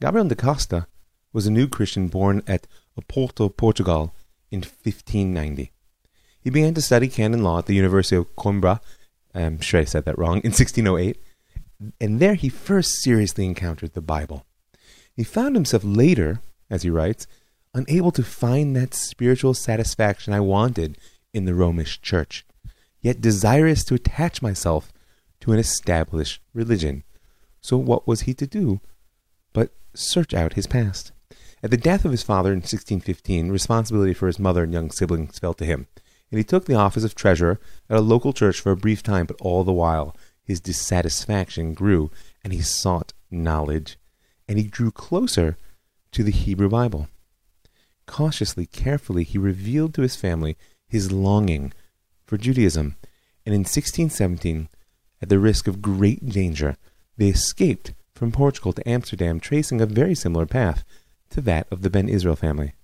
[0.00, 0.86] Gabriel da Costa
[1.32, 4.14] was a new Christian born at Oporto, Portugal
[4.50, 5.72] in 1590.
[6.40, 8.80] He began to study canon law at the University of Coimbra,
[9.34, 11.20] um, I'm sure I said that wrong, in 1608,
[12.00, 14.46] and there he first seriously encountered the Bible.
[15.14, 17.26] He found himself later, as he writes,
[17.74, 20.96] unable to find that spiritual satisfaction I wanted
[21.34, 22.46] in the Romish church,
[23.00, 24.92] yet desirous to attach myself
[25.40, 27.02] to an established religion.
[27.60, 28.80] So what was he to do
[29.58, 31.10] but search out his past?
[31.64, 35.40] At the death of his father in 1615, responsibility for his mother and young siblings
[35.40, 35.88] fell to him,
[36.30, 37.58] and he took the office of treasurer
[37.90, 42.12] at a local church for a brief time, but all the while his dissatisfaction grew,
[42.44, 43.98] and he sought knowledge
[44.48, 45.58] and he drew closer
[46.12, 47.08] to the Hebrew Bible.
[48.06, 50.56] Cautiously, carefully, he revealed to his family
[50.88, 51.72] his longing
[52.24, 52.96] for Judaism,
[53.44, 54.68] and in 1617,
[55.20, 56.76] at the risk of great danger,
[57.16, 60.84] they escaped from Portugal to Amsterdam, tracing a very similar path
[61.30, 62.74] to that of the Ben Israel family.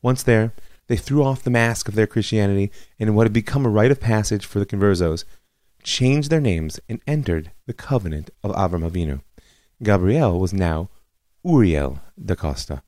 [0.00, 0.52] Once there,
[0.88, 3.90] they threw off the mask of their Christianity and, in what had become a rite
[3.90, 5.24] of passage for the conversos,
[5.82, 9.20] changed their names and entered the covenant of Avram Avinu.
[9.82, 10.88] Gabriel was now
[11.44, 12.82] Uriel da Costa.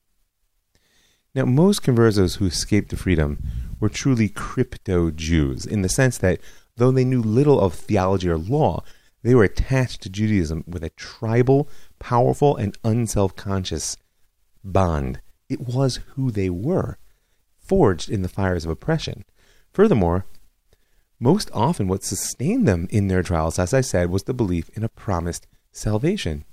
[1.35, 3.43] Now, most conversos who escaped to freedom
[3.81, 6.41] were truly crypto Jews, in the sense that
[6.77, 8.83] though they knew little of theology or law,
[9.25, 13.97] they were attached to Judaism with a tribal, powerful, and unself conscious
[14.63, 15.21] bond.
[15.49, 16.99] It was who they were,
[17.59, 19.25] forged in the fires of oppression.
[19.73, 20.27] Furthermore,
[21.19, 24.85] most often what sustained them in their trials, as I said, was the belief in
[24.85, 26.45] a promised salvation.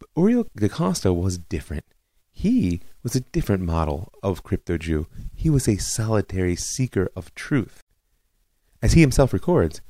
[0.00, 1.84] But Uriel da Costa was different.
[2.32, 5.06] He was a different model of crypto Jew.
[5.36, 7.80] He was a solitary seeker of truth.
[8.82, 9.80] As he himself records,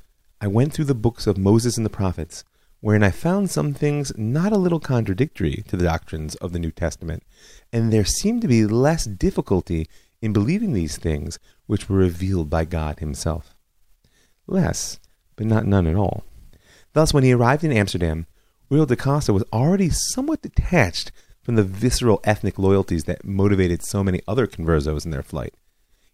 [0.43, 2.43] I went through the books of Moses and the prophets,
[2.81, 6.69] wherein I found some things not a little contradictory to the doctrines of the New
[6.69, 7.23] Testament,
[7.71, 9.87] and there seemed to be less difficulty
[10.21, 13.55] in believing these things which were revealed by God Himself.
[14.45, 14.99] Less,
[15.37, 16.25] but not none at all.
[16.91, 18.27] Thus, when he arrived in Amsterdam,
[18.69, 24.03] Uriel da Costa was already somewhat detached from the visceral ethnic loyalties that motivated so
[24.03, 25.53] many other conversos in their flight.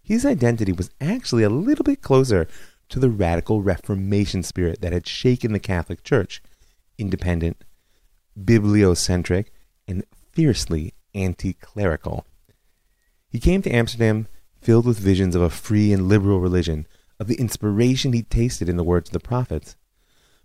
[0.03, 2.47] his identity was actually a little bit closer
[2.89, 6.41] to the radical Reformation spirit that had shaken the Catholic Church
[6.97, 7.63] independent,
[8.37, 9.47] bibliocentric,
[9.87, 12.25] and fiercely anti clerical.
[13.29, 14.27] He came to Amsterdam
[14.61, 16.87] filled with visions of a free and liberal religion,
[17.19, 19.75] of the inspiration he tasted in the words of the prophets.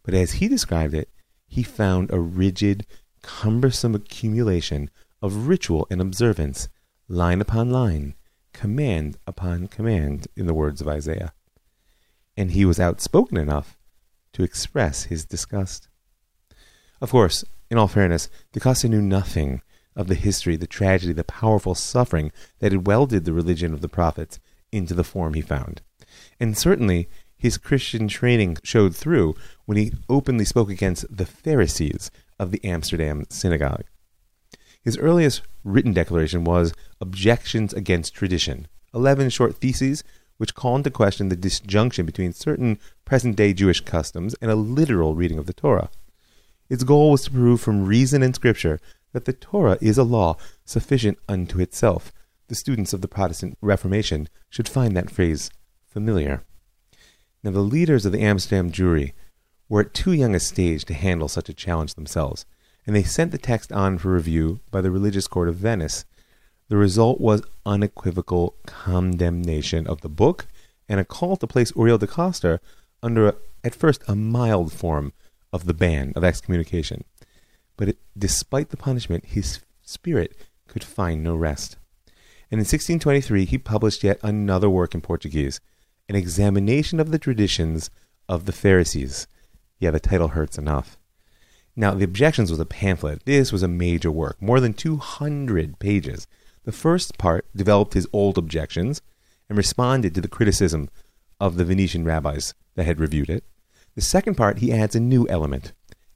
[0.03, 1.09] But as he described it,
[1.47, 2.87] he found a rigid,
[3.23, 4.91] cumbersome accumulation
[5.23, 6.69] of ritual and observance,
[7.09, 8.15] line upon line,
[8.53, 11.33] command upon command, in the words of Isaiah.
[12.37, 13.77] And he was outspoken enough
[14.33, 15.89] to express his disgust.
[17.01, 19.63] Of course, in all fairness, DaCosta knew nothing
[19.97, 23.89] of the history, the tragedy, the powerful suffering that had welded the religion of the
[23.89, 24.41] prophets
[24.73, 25.83] into the form he found.
[26.41, 29.35] And certainly, his Christian training showed through
[29.67, 33.85] when he openly spoke against the Pharisees of the Amsterdam synagogue.
[34.83, 40.05] His earliest written declaration was Objections Against Tradition, 11 short theses
[40.37, 45.15] which call into question the disjunction between certain present day Jewish customs and a literal
[45.15, 45.91] reading of the Torah.
[46.69, 48.81] Its goal was to prove from reason and scripture
[49.13, 52.13] that the Torah is a law sufficient unto itself.
[52.49, 55.51] The students of the Protestant Reformation should find that phrase
[55.87, 56.43] familiar.
[57.43, 59.13] Now, the leaders of the Amsterdam Jewry
[59.69, 62.45] were at too young a stage to handle such a challenge themselves,
[62.87, 66.05] and they sent the text on for review by the Religious Court of Venice.
[66.69, 70.47] The result was unequivocal condemnation of the book
[70.89, 72.61] and a call to place Uriel de Costa
[73.03, 75.13] under, a, at first, a mild form
[75.53, 77.05] of the ban of excommunication.
[77.77, 81.77] But it, despite the punishment, his spirit could find no rest.
[82.51, 85.61] And in 1623, he published yet another work in Portuguese,
[86.09, 87.91] an examination of the traditions
[88.29, 89.27] of the Pharisees.
[89.79, 90.97] Yeah, the title hurts enough.
[91.77, 93.25] Now, the Objections was a pamphlet.
[93.25, 96.27] This was a major work, more than 200 pages.
[96.65, 99.01] The first part developed his old objections
[99.49, 100.89] and responded to the criticism
[101.39, 103.45] of the Venetian rabbis that had reviewed it.
[103.95, 105.73] The second part, he adds a new element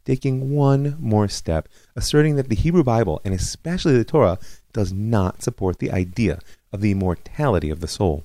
[0.09, 4.39] taking one more step, asserting that the Hebrew Bible, and especially the Torah,
[4.73, 6.39] does not support the idea
[6.73, 8.25] of the immortality of the soul.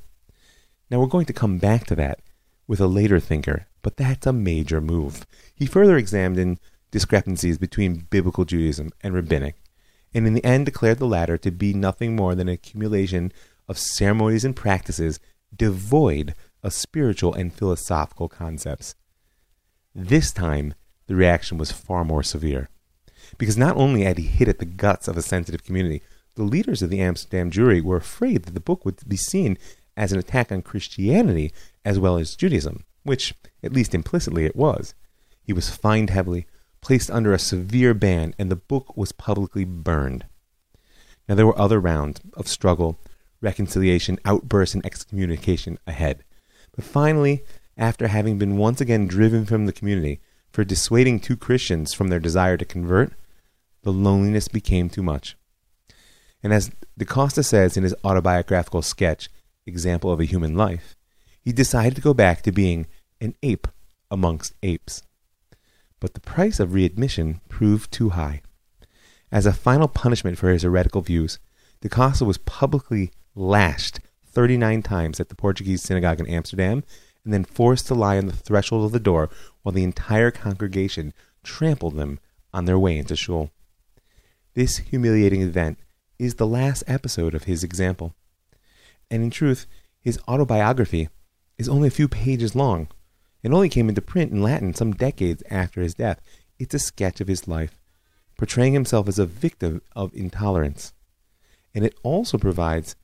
[0.90, 2.22] Now, we're going to come back to that
[2.68, 5.26] with a later thinker, but that's a major move.
[5.54, 9.56] He further examined discrepancies between biblical Judaism and rabbinic,
[10.14, 13.32] and in the end declared the latter to be nothing more than an accumulation
[13.68, 15.20] of ceremonies and practices
[15.56, 18.96] devoid of spiritual and philosophical concepts.
[19.94, 20.74] This time,
[21.08, 22.70] the reaction was far more severe.
[23.38, 26.02] Because not only had he hit at the guts of a sensitive community,
[26.36, 29.58] the leaders of the Amsterdam Jewry were afraid that the book would be seen
[29.96, 31.54] as an attack on Christianity
[31.86, 34.96] as well as Judaism, which, at least implicitly, it was.
[35.44, 36.48] He was fined heavily,
[36.84, 40.26] placed under a severe ban, and the book was publicly burned.
[41.28, 43.00] Now, there were other rounds of struggle,
[43.42, 46.24] reconciliation, outbursts, and excommunication ahead.
[46.76, 47.44] But finally,
[47.78, 50.20] after having been once again driven from the community,
[50.52, 53.14] for dissuading two Christians from their desire to convert,
[53.84, 55.36] the loneliness became too much.
[56.44, 59.30] And as DaCosta says in his autobiographical sketch,
[59.66, 60.96] Example of a Human Life,
[61.42, 62.88] he decided to go back to being
[63.22, 63.68] an ape
[64.12, 65.02] amongst apes.
[66.04, 68.42] But the price of readmission proved too high.
[69.32, 71.40] As a final punishment for his heretical views,
[71.80, 76.84] DaCosta was publicly lashed 39 times at the Portuguese synagogue in Amsterdam
[77.24, 79.30] and then forced to lie on the threshold of the door
[79.62, 82.20] while the entire congregation trampled them
[82.54, 83.52] on their way into shul.
[84.56, 85.80] This humiliating event
[86.20, 88.14] is the last episode of his example.
[89.10, 89.68] And in truth,
[90.02, 91.08] his autobiography
[91.58, 92.90] is only a few pages long.
[93.44, 96.22] It only came into print in Latin some decades after his death.
[96.58, 97.78] It's a sketch of his life,
[98.38, 100.94] portraying himself as a victim of intolerance.
[101.76, 102.96] And it also provides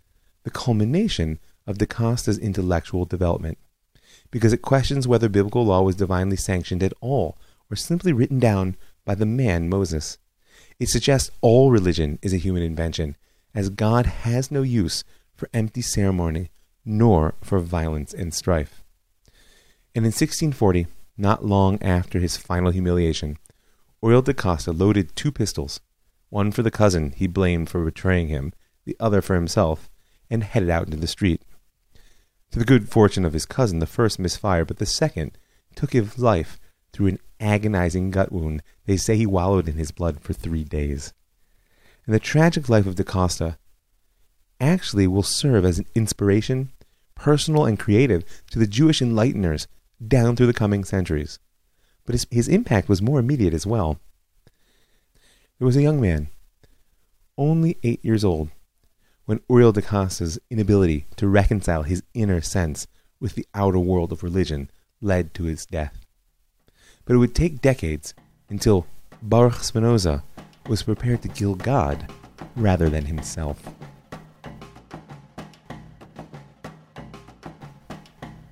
[0.43, 3.58] the culmination of DaCosta's intellectual development
[4.32, 7.38] because it questions whether biblical law was divinely sanctioned at all
[7.69, 8.75] or simply written down
[9.06, 10.17] by the man Moses.
[10.80, 13.15] It suggests all religion is a human invention,
[13.54, 15.04] as God has no use
[15.36, 16.49] for empty ceremony
[16.86, 18.79] nor for violence and strife.
[20.00, 23.38] And in 1640, not long after his final humiliation,
[24.02, 25.82] Uriel de Costa loaded two pistols,
[26.30, 28.54] one for the cousin he blamed for betraying him,
[28.86, 29.90] the other for himself,
[30.30, 31.42] and headed out into the street.
[32.52, 35.38] To the good fortune of his cousin, the first misfired, but the second
[35.76, 36.62] took his life
[36.94, 38.64] through an agonizing gut wound.
[38.86, 41.12] They say he wallowed in his blood for three days.
[42.06, 43.58] And the tragic life of da Costa
[44.62, 46.72] actually will serve as an inspiration,
[47.16, 49.68] personal and creative, to the Jewish enlighteners
[50.06, 51.40] down through the coming centuries.
[52.06, 54.00] But his, his impact was more immediate as well.
[55.58, 56.30] There was a young man,
[57.38, 58.50] only eight years old,
[59.26, 62.88] when Uriel de Costa's inability to reconcile his inner sense
[63.20, 66.06] with the outer world of religion led to his death.
[67.06, 68.14] But it would take decades
[68.50, 68.88] until
[69.22, 70.24] Baruch Spinoza
[70.68, 72.12] was prepared to kill God
[72.56, 73.62] rather than himself.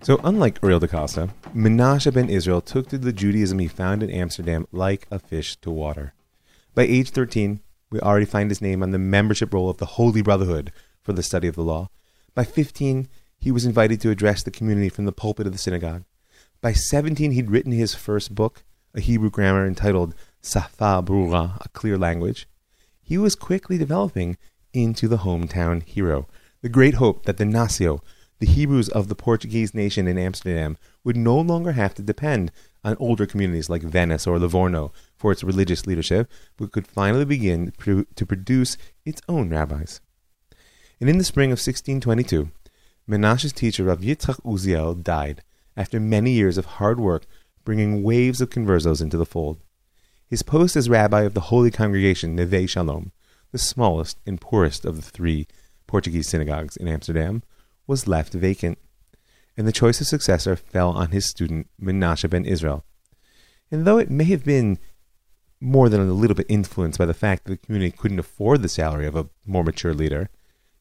[0.02, 4.12] So, unlike Uriel de Costa, Menashe ben Israel took to the Judaism he found in
[4.12, 6.14] Amsterdam like a fish to water.
[6.76, 10.22] By age 13, we already find his name on the membership roll of the Holy
[10.22, 11.90] Brotherhood for the study of the law.
[12.36, 13.08] By 15,
[13.40, 16.04] he was invited to address the community from the pulpit of the synagogue.
[16.62, 21.98] By 17, he'd written his first book, a Hebrew grammar entitled Safa Brura, a clear
[21.98, 22.48] language.
[23.02, 24.38] He was quickly developing
[24.74, 26.28] into the hometown hero,
[26.62, 28.02] the great hope that the Nacio,
[28.40, 32.52] the Hebrews of the Portuguese nation in Amsterdam would no longer have to depend
[32.84, 37.74] on older communities like Venice or Livorno for its religious leadership, but could finally begin
[37.80, 40.02] to produce its own rabbis.
[41.00, 42.52] And in the spring of 1622,
[43.08, 45.42] Menashe's teacher Rav Yitzchak Uziel died
[45.76, 47.26] after many years of hard work
[47.64, 49.60] bringing waves of conversos into the fold.
[50.28, 53.12] His post as rabbi of the Holy Congregation Neve Shalom,
[53.52, 55.48] the smallest and poorest of the three
[55.88, 57.44] Portuguese synagogues in Amsterdam,
[57.88, 58.78] was left vacant,
[59.56, 62.84] and the choice of successor fell on his student Menashe ben Israel.
[63.72, 64.78] And though it may have been
[65.60, 68.70] more than a little bit influenced by the fact that the community couldn't afford the
[68.70, 70.30] salary of a more mature leader,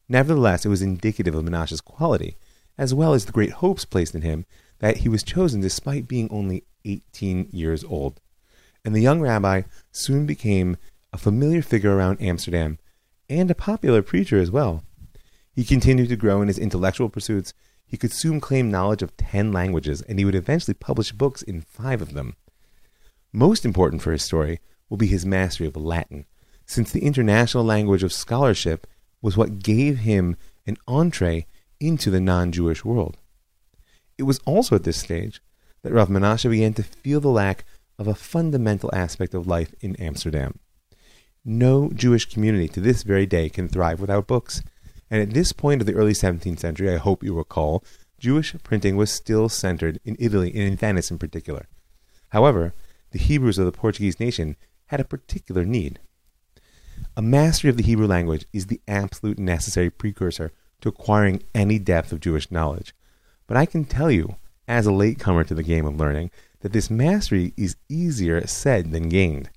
[0.07, 2.37] nevertheless it was indicative of Menashe's quality,
[2.77, 4.45] as well as the great hopes placed in him
[4.79, 8.21] that he was chosen despite being only 18 years old.
[8.85, 10.77] And the young rabbi soon became
[11.11, 12.77] a familiar figure around Amsterdam
[13.29, 14.83] and a popular preacher as well.
[15.57, 17.55] He continued to grow in his intellectual pursuits.
[17.87, 21.61] He could soon claim knowledge of 10 languages, and he would eventually publish books in
[21.61, 22.35] five of them.
[23.33, 26.27] Most important for his story will be his mastery of Latin,
[26.67, 28.85] since the international language of scholarship
[29.19, 30.35] was what gave him
[30.67, 31.47] an entree
[31.79, 33.17] into the non Jewish world.
[34.15, 35.41] It was also at this stage
[35.81, 37.65] that Rav Menashe began to feel the lack
[37.97, 40.59] of a fundamental aspect of life in Amsterdam.
[41.43, 44.61] No Jewish community to this very day can thrive without books.
[45.09, 47.83] And at this point of the early 17th century, I hope you recall,
[48.19, 51.67] Jewish printing was still centered in Italy and in Venice in particular.
[52.29, 52.73] However,
[53.11, 54.55] the Hebrews of the Portuguese nation
[54.87, 55.99] had a particular need.
[57.15, 62.11] A mastery of the Hebrew language is the absolute necessary precursor to acquiring any depth
[62.11, 62.93] of Jewish knowledge.
[63.45, 64.35] But I can tell you,
[64.67, 69.09] as a latecomer to the game of learning, that this mastery is easier said than
[69.09, 69.49] gained.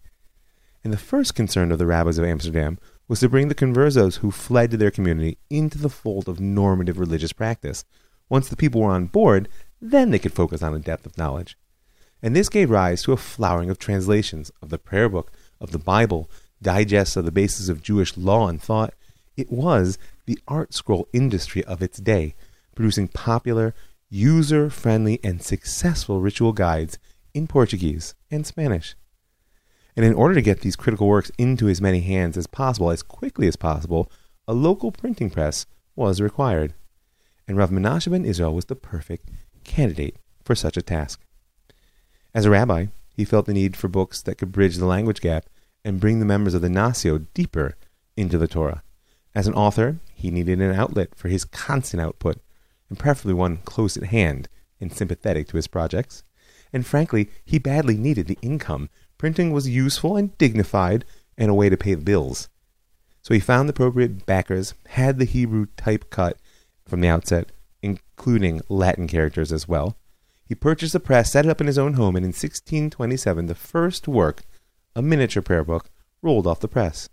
[0.85, 2.79] And the first concern of the rabbis of Amsterdam
[3.11, 6.97] was to bring the conversos who fled to their community into the fold of normative
[6.97, 7.85] religious practice.
[8.29, 9.49] Once the people were on board,
[9.81, 11.59] then they could focus on a depth of knowledge.
[12.23, 15.79] And this gave rise to a flowering of translations of the prayer book, of the
[15.79, 16.31] Bible,
[16.63, 18.95] digests of the basis of Jewish law and thought.
[19.37, 22.37] It was the art scroll industry of its day,
[22.77, 23.75] producing popular,
[24.09, 26.97] user friendly, and successful ritual guides
[27.35, 28.95] in Portuguese and Spanish.
[29.97, 33.03] And in order to get these critical works into as many hands as possible, as
[33.03, 34.11] quickly as possible,
[34.47, 36.75] a local printing press was required.
[37.47, 39.31] And Rav Menashe ben Israel was the perfect
[39.65, 41.21] candidate for such a task.
[42.35, 45.47] As a rabbi, he felt the need for books that could bridge the language gap
[45.85, 47.77] and bring the members of the Nacio deeper
[48.17, 48.83] into the Torah.
[49.35, 52.39] As an author, he needed an outlet for his constant output,
[52.89, 54.49] and preferably one close at hand
[54.81, 56.23] and sympathetic to his projects.
[56.73, 58.89] And frankly, he badly needed the income
[59.21, 61.05] Printing was useful and dignified
[61.37, 62.49] and a way to pay the bills.
[63.21, 66.39] So he found the appropriate backers, had the Hebrew type cut
[66.87, 67.53] from the outset,
[67.83, 69.99] including Latin characters as well.
[70.47, 73.55] He purchased a press, set it up in his own home, and in 1627 the
[73.55, 74.45] first work,
[74.97, 75.91] a miniature prayer book,
[76.23, 77.11] rolled off the press.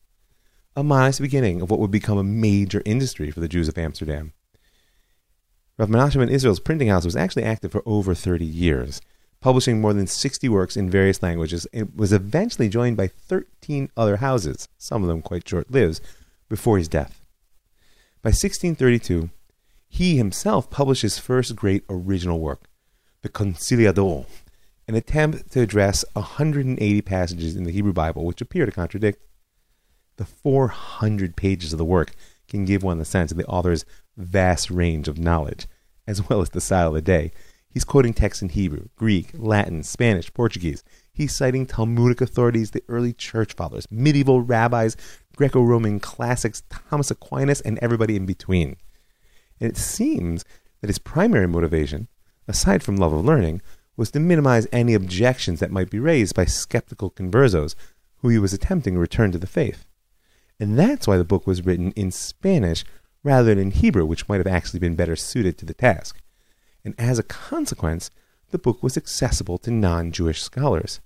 [0.78, 4.32] A modest beginning of what would become a major industry for the Jews of Amsterdam.
[5.78, 9.02] Rav Menachem Israel's printing house was actually active for over 30 years
[9.48, 11.66] publishing more than 60 works in various languages.
[11.72, 16.02] It was eventually joined by 13 other houses, some of them quite short lived,
[16.50, 17.22] before his death.
[18.22, 19.30] By 1632,
[19.88, 22.64] he himself published his first great original work,
[23.22, 24.26] the Conciliador,
[24.86, 29.24] an attempt to address 180 passages in the Hebrew Bible which appear to contradict.
[30.18, 32.12] The 400 pages of the work
[32.50, 33.86] can give one the sense of the author's
[34.18, 35.68] vast range of knowledge,
[36.06, 37.32] as well as the style of the day,
[37.70, 40.84] He's quoting texts in Hebrew, Greek, Latin, Spanish, Portuguese.
[41.12, 44.96] He's citing Talmudic authorities, the early church fathers, medieval rabbis,
[45.36, 48.78] Greco Roman classics, Thomas Aquinas, and everybody in between.
[49.60, 50.46] And it seems
[50.82, 52.08] that his primary motivation,
[52.48, 53.62] aside from love of learning,
[53.96, 57.76] was to minimize any objections that might be raised by skeptical conversos
[58.18, 59.86] who he was attempting to return to the faith.
[60.60, 62.84] And that's why the book was written in Spanish
[63.24, 66.22] rather than in Hebrew, which might have actually been better suited to the task.
[66.88, 68.10] And as a consequence,
[68.52, 71.02] the book was accessible to non Jewish scholars.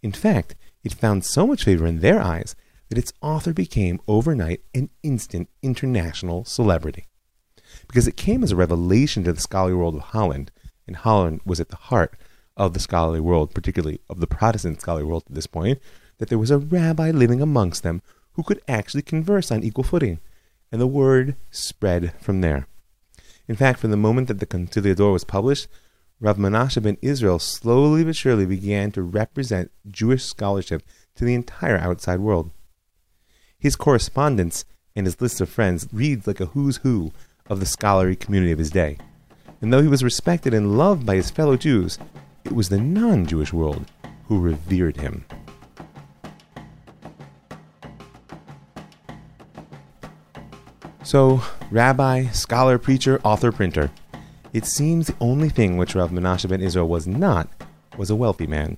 [0.00, 0.54] In fact,
[0.84, 2.54] it found so much favor in their eyes
[2.88, 7.06] that its author became overnight an instant international celebrity.
[7.88, 10.52] Because it came as a revelation to the scholarly world of Holland,
[10.86, 12.16] and Holland was at the heart
[12.56, 15.80] of the scholarly world, particularly of the Protestant scholarly world at this point,
[16.18, 18.02] that there was a rabbi living amongst them
[18.34, 20.20] who could actually converse on equal footing,
[20.70, 22.67] and the word spread from there.
[23.48, 25.68] In fact, from the moment that the Conciliador was published,
[26.20, 30.82] Rav Menashe ben Israel slowly but surely began to represent Jewish scholarship
[31.14, 32.50] to the entire outside world.
[33.58, 37.12] His correspondence and his list of friends reads like a who's who
[37.48, 38.98] of the scholarly community of his day.
[39.60, 41.98] And though he was respected and loved by his fellow Jews,
[42.44, 43.86] it was the non Jewish world
[44.26, 45.24] who revered him.
[51.08, 51.40] So,
[51.70, 53.90] rabbi, scholar, preacher, author, printer.
[54.52, 57.48] It seems the only thing which Rav Menashe ben Israel was not
[57.96, 58.76] was a wealthy man.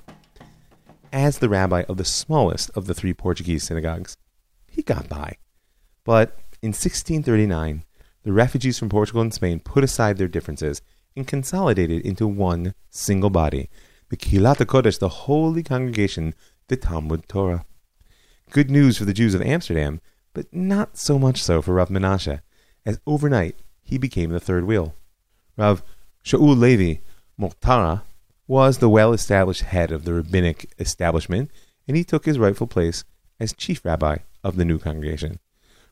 [1.13, 4.17] As the rabbi of the smallest of the three Portuguese synagogues,
[4.71, 5.39] he got by.
[6.05, 7.83] But in 1639,
[8.23, 10.83] the refugees from Portugal and Spain put aside their differences
[11.17, 13.69] and consolidated into one single body,
[14.09, 16.37] the Kehilat HaKodesh, the holy congregation,
[16.69, 17.65] the Talmud Torah.
[18.51, 20.01] Good news for the Jews of Amsterdam,
[20.33, 22.41] but not so much so for Rav Menashe,
[22.87, 24.95] as overnight he became the third wheel.
[25.57, 25.83] Rav
[26.25, 27.01] Shaul Levi
[27.39, 28.03] Morteira
[28.47, 31.51] was the well established head of the rabbinic establishment,
[31.87, 33.05] and he took his rightful place
[33.39, 35.39] as chief rabbi of the new congregation.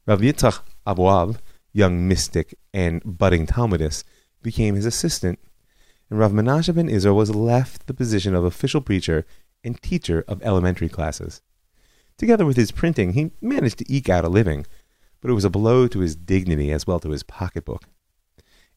[0.07, 1.39] Rav Yitzchak Aboab,
[1.73, 4.05] young mystic and budding Talmudist,
[4.43, 5.39] became his assistant,
[6.11, 9.27] and Rav Menashe ben Israel was left the position of official preacher
[9.63, 11.43] and teacher of elementary classes.
[12.19, 14.67] Together with his printing, he managed to eke out a living,
[15.21, 17.85] but it was a blow to his dignity as well to his pocketbook.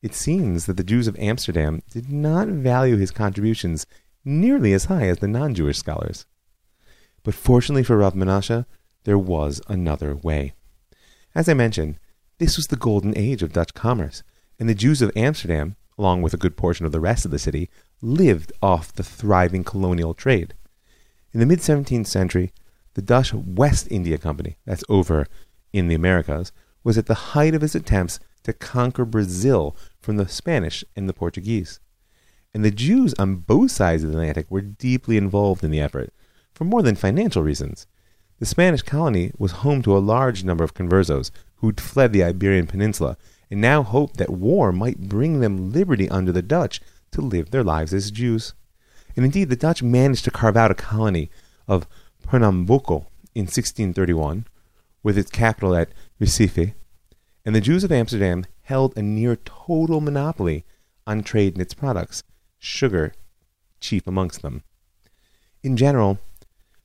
[0.01, 3.85] It seems that the Jews of Amsterdam did not value his contributions
[4.23, 6.25] nearly as high as the non Jewish scholars.
[7.23, 8.65] But fortunately for Rav Menashe,
[9.03, 10.53] there was another way.
[11.33, 11.97] As I mentioned,
[12.37, 14.23] this was the golden age of Dutch commerce,
[14.59, 17.39] and the Jews of Amsterdam, along with a good portion of the rest of the
[17.39, 17.69] city,
[18.01, 20.53] lived off the thriving colonial trade.
[21.33, 22.51] In the mid 17th century,
[22.93, 25.27] the Dutch West India Company, that's over
[25.73, 26.51] in the Americas,
[26.83, 31.13] was at the height of its attempts to conquer Brazil from the Spanish and the
[31.13, 31.79] Portuguese.
[32.53, 36.13] And the Jews on both sides of the Atlantic were deeply involved in the effort,
[36.53, 37.87] for more than financial reasons.
[38.39, 42.67] The Spanish colony was home to a large number of conversos who'd fled the Iberian
[42.67, 43.15] Peninsula
[43.49, 46.81] and now hoped that war might bring them liberty under the Dutch
[47.11, 48.53] to live their lives as Jews.
[49.15, 51.29] And indeed, the Dutch managed to carve out a colony
[51.67, 51.87] of
[52.31, 54.47] Pernambuco in 1631,
[55.03, 56.73] with its capital at Recife,
[57.43, 60.63] and the Jews of Amsterdam held a near total monopoly
[61.05, 62.23] on trade in its products,
[62.57, 63.11] sugar
[63.81, 64.63] chief amongst them.
[65.61, 66.19] In general,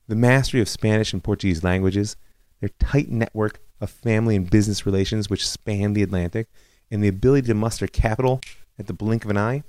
[0.09, 2.17] the mastery of Spanish and Portuguese languages,
[2.59, 6.49] their tight network of family and business relations which spanned the Atlantic,
[6.91, 8.41] and the ability to muster capital
[8.77, 9.63] at the blink of an eye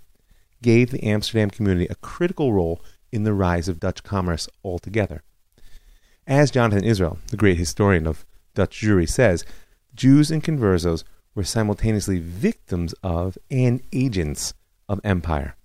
[0.61, 5.23] gave the Amsterdam community a critical role in the rise of Dutch commerce altogether.
[6.29, 9.47] As Jonathan Israel, the great historian of Dutch Jewry, says,
[9.95, 11.03] Jews and conversos
[11.35, 14.53] were simultaneously victims of and agents
[14.91, 15.57] of empire.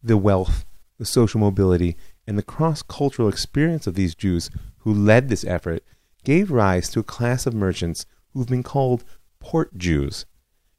[0.00, 0.64] The wealth,
[0.96, 5.82] the social mobility, and the cross cultural experience of these Jews who led this effort
[6.22, 9.02] gave rise to a class of merchants who've been called
[9.40, 10.24] port Jews,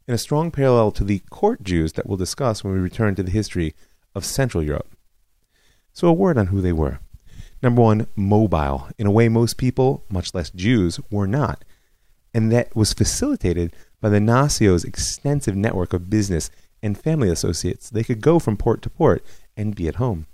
[0.08, 3.24] in a strong parallel to the court Jews that we'll discuss when we return to
[3.24, 3.76] the history
[4.16, 4.96] of Central Europe.
[5.92, 7.02] So, a word on who they were.
[7.64, 11.64] Number one, mobile, in a way most people, much less Jews, were not
[12.34, 16.50] and that was facilitated by the Nacio's extensive network of business
[16.82, 17.90] and family associates.
[17.90, 19.24] They could go from port to port
[19.56, 20.26] and be at home.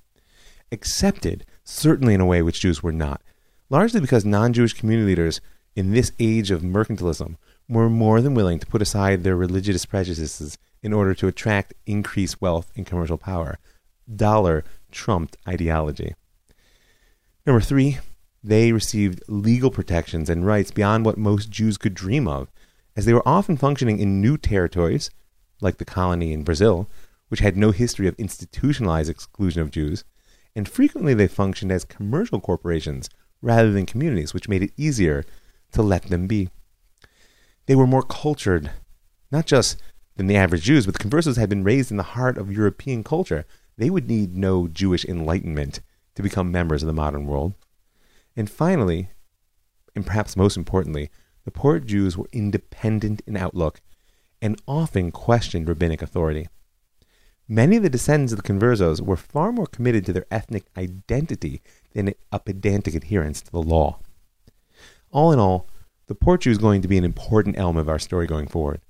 [0.72, 3.22] Accepted, certainly in a way which Jews were not,
[3.70, 5.42] largely because non Jewish community leaders
[5.76, 7.36] in this age of mercantilism
[7.68, 12.42] were more than willing to put aside their religious prejudices in order to attract increased
[12.42, 13.60] wealth and commercial power.
[14.14, 16.16] Dollar trumped ideology.
[17.50, 17.97] Number three,
[18.43, 22.52] they received legal protections and rights beyond what most Jews could dream of,
[22.95, 25.10] as they were often functioning in new territories,
[25.60, 26.88] like the colony in Brazil,
[27.30, 30.04] which had no history of institutionalized exclusion of Jews,
[30.56, 33.10] and frequently they functioned as commercial corporations
[33.41, 35.26] rather than communities, which made it easier
[35.72, 36.50] to let them be.
[37.66, 38.70] They were more cultured,
[39.32, 39.82] not just
[40.18, 43.04] than the average Jews, but the conversos had been raised in the heart of European
[43.04, 43.43] culture.
[43.76, 45.80] They would need no Jewish enlightenment
[46.20, 47.54] to become members of the modern world.
[48.36, 49.12] And finally,
[49.96, 51.10] and perhaps most importantly,
[51.46, 53.80] the Port Jews were independent in outlook
[54.42, 56.50] and often questioned rabbinic authority.
[57.48, 61.62] Many of the descendants of the conversos were far more committed to their ethnic identity
[61.94, 64.00] than a pedantic adherence to the law.
[65.12, 65.68] All in all,
[66.08, 68.82] the Port Jews is going to be an important element of our story going forward,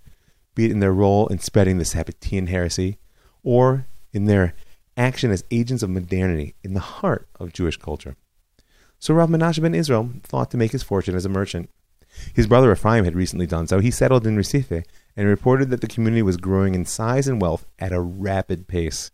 [0.55, 2.97] be it in their role in spreading the Sabbatean heresy
[3.43, 4.55] or in their
[4.99, 8.15] action as agents of modernity in the heart of Jewish culture.
[8.99, 11.69] So Rav Menashe ben Israel thought to make his fortune as a merchant.
[12.33, 13.79] His brother Ephraim had recently done so.
[13.79, 14.83] He settled in Recife
[15.15, 19.11] and reported that the community was growing in size and wealth at a rapid pace.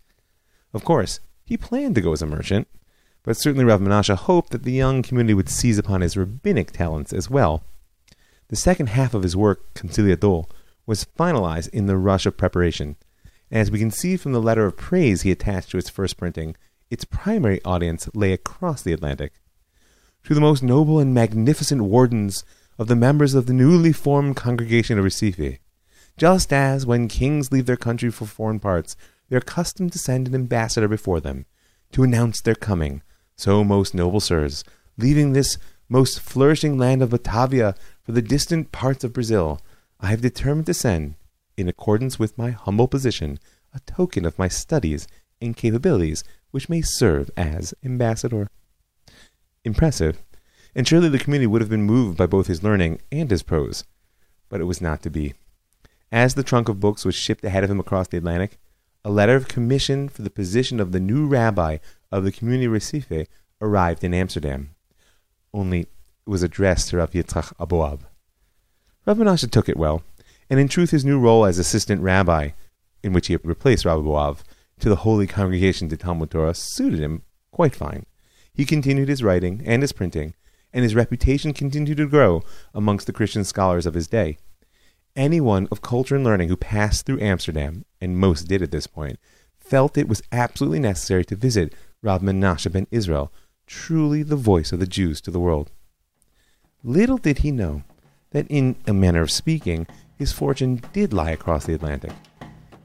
[0.74, 2.68] Of course, he planned to go as a merchant,
[3.22, 7.14] but certainly Rav Menashe hoped that the young community would seize upon his rabbinic talents
[7.14, 7.64] as well.
[8.48, 10.50] The second half of his work, Conciliador,
[10.88, 12.96] was finalized in the rush of preparation.
[13.56, 16.18] And as we can see from the letter of praise he attached to its first
[16.18, 16.58] printing,
[16.90, 19.32] its primary audience lay across the Atlantic.
[20.26, 22.44] To the most noble and magnificent wardens
[22.78, 25.60] of the members of the newly formed congregation of Recife,
[26.18, 28.98] just as when kings leave their country for foreign parts,
[29.30, 31.46] they are accustomed to send an ambassador before them
[31.94, 33.04] to announce their coming,
[33.38, 34.66] so, most noble sirs,
[34.98, 39.62] leaving this most flourishing land of Batavia for the distant parts of Brazil,
[40.02, 41.16] I have determined to send,
[41.58, 43.40] in accordance with my humble position,
[43.74, 45.08] a token of my studies
[45.42, 48.50] and capabilities which may serve as ambassador.
[49.64, 50.24] Impressive,
[50.76, 53.84] and surely the community would have been moved by both his learning and his prose,
[54.50, 55.34] but it was not to be.
[56.12, 58.58] As the trunk of books was shipped ahead of him across the Atlantic,
[59.04, 61.78] a letter of commission for the position of the new rabbi
[62.12, 63.28] of the community Recife
[63.62, 64.72] arrived in Amsterdam.
[65.54, 65.90] Only it
[66.26, 68.02] was addressed to Rav Yitzchak Aboab.
[69.06, 70.04] Rav Menashe took it well,
[70.50, 72.50] and in truth his new role as assistant rabbi,
[73.04, 74.40] in which he replaced Rabbi Aboab,
[74.80, 78.06] to the Holy Congregation to Talmud Torah suited him quite fine.
[78.54, 80.34] He continued his writing and his printing,
[80.74, 82.42] and his reputation continued to grow
[82.74, 84.38] amongst the Christian scholars of his day.
[85.16, 89.18] Anyone of culture and learning who passed through Amsterdam, and most did at this point,
[89.58, 93.32] felt it was absolutely necessary to visit Rav Menashe ben Israel,
[93.66, 95.72] truly the voice of the Jews to the world.
[96.84, 97.84] Little did he know
[98.32, 99.88] that, in a manner of speaking,
[100.18, 102.12] his fortune did lie across the Atlantic,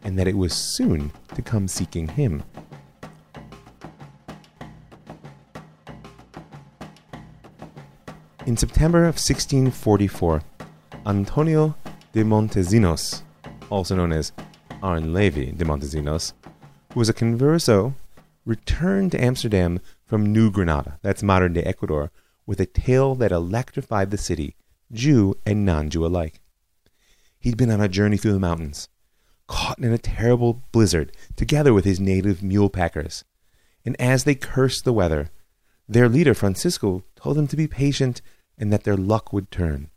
[0.03, 2.43] and that it was soon to come seeking him.
[8.47, 10.43] In September of 1644,
[11.07, 11.77] Antonio
[12.13, 13.23] de Montesinos,
[13.71, 14.33] also known as
[14.83, 16.33] Aaron Levi de Montesinos,
[16.93, 17.95] who was a converso,
[18.45, 22.11] returned to Amsterdam from New Granada, that's modern day Ecuador,
[22.47, 24.57] with a tale that electrified the city,
[24.91, 26.41] Jew and non Jew alike.
[27.41, 28.89] He'd been on a journey through the mountains,
[29.47, 33.25] caught in a terrible blizzard together with his native mule packers.
[33.85, 35.31] And as they cursed the weather,
[35.89, 38.21] their leader, Francisco, told them to be patient
[38.59, 39.91] and that their luck would turn.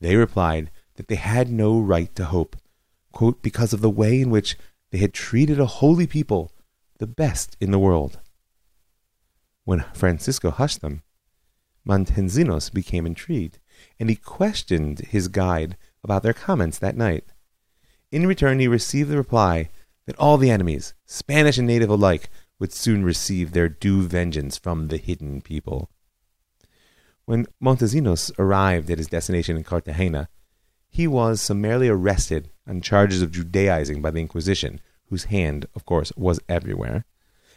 [0.00, 2.56] They replied that they had no right to hope,
[3.12, 4.56] quote, because of the way in which
[4.90, 6.52] they had treated a holy people,
[6.98, 8.20] the best in the world.
[9.64, 11.02] When Francisco hushed them,
[11.84, 13.58] Montesinos became intrigued,
[13.98, 17.24] and he questioned his guide about their comments that night.
[18.12, 19.70] In return, he received the reply
[20.06, 22.28] that all the enemies, Spanish and native alike,
[22.60, 25.90] would soon receive their due vengeance from the hidden people.
[27.24, 30.28] When Montesinos arrived at his destination in Cartagena,
[30.88, 36.12] he was summarily arrested on charges of Judaizing by the Inquisition, whose hand, of course,
[36.16, 37.04] was everywhere.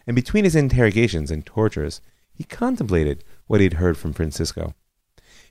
[0.07, 2.01] And between his interrogations and tortures,
[2.33, 4.73] he contemplated what he had heard from Francisco.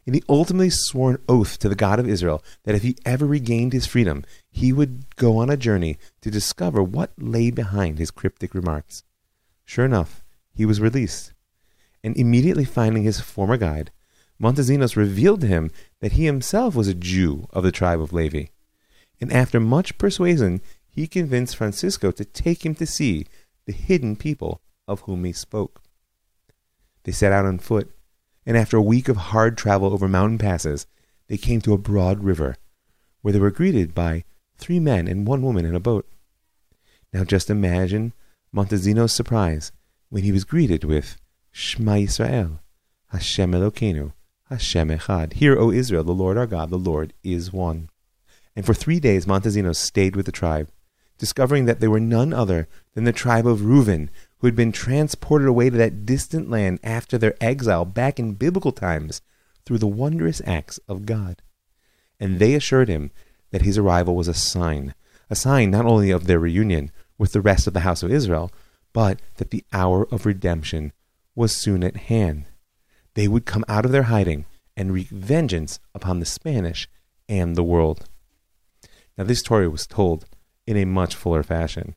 [0.07, 3.27] And he ultimately swore an oath to the God of Israel that if he ever
[3.27, 8.13] regained his freedom, he would go on a journey to discover what lay behind his
[8.13, 9.03] cryptic remarks.
[9.65, 10.23] Sure enough,
[10.55, 11.33] he was released.
[12.05, 13.91] And immediately finding his former guide,
[14.41, 18.45] Montesinos revealed to him that he himself was a Jew of the tribe of Levi.
[19.21, 23.27] And after much persuasion, he convinced Francisco to take him to see
[23.65, 25.83] the hidden people of whom he spoke.
[27.05, 27.96] They set out on foot,
[28.47, 30.87] and after a week of hard travel over mountain passes,
[31.27, 32.57] they came to a broad river,
[33.21, 34.23] where they were greeted by
[34.57, 36.09] three men and one woman in a boat.
[37.13, 38.13] Now just imagine
[38.55, 39.73] Montesinos' surprise
[40.09, 41.17] when he was greeted with
[41.51, 42.61] Shema Israel,
[43.09, 44.13] Hashem Elokeinu,
[44.49, 45.35] Hashem Echad.
[45.35, 47.89] Hear, O Israel, the Lord our God, the Lord is one.
[48.55, 50.71] And for three days Montesinos stayed with the tribe,
[51.19, 55.49] discovering that they were none other than the tribe of Reuben, who had been transported
[55.49, 59.23] away to that distant land after their exile back in biblical times
[59.65, 61.43] through the wondrous acts of God.
[62.21, 63.11] And they assured him
[63.51, 64.95] that his arrival was a sign,
[65.31, 68.53] a sign not only of their reunion with the rest of the house of Israel,
[68.93, 70.93] but that the hour of redemption
[71.35, 72.47] was soon at hand
[73.17, 74.45] they would come out of their hiding
[74.77, 76.87] and wreak vengeance upon the Spanish
[77.29, 78.05] and the world.
[79.17, 80.27] Now, this story was told
[80.67, 81.97] in a much fuller fashion,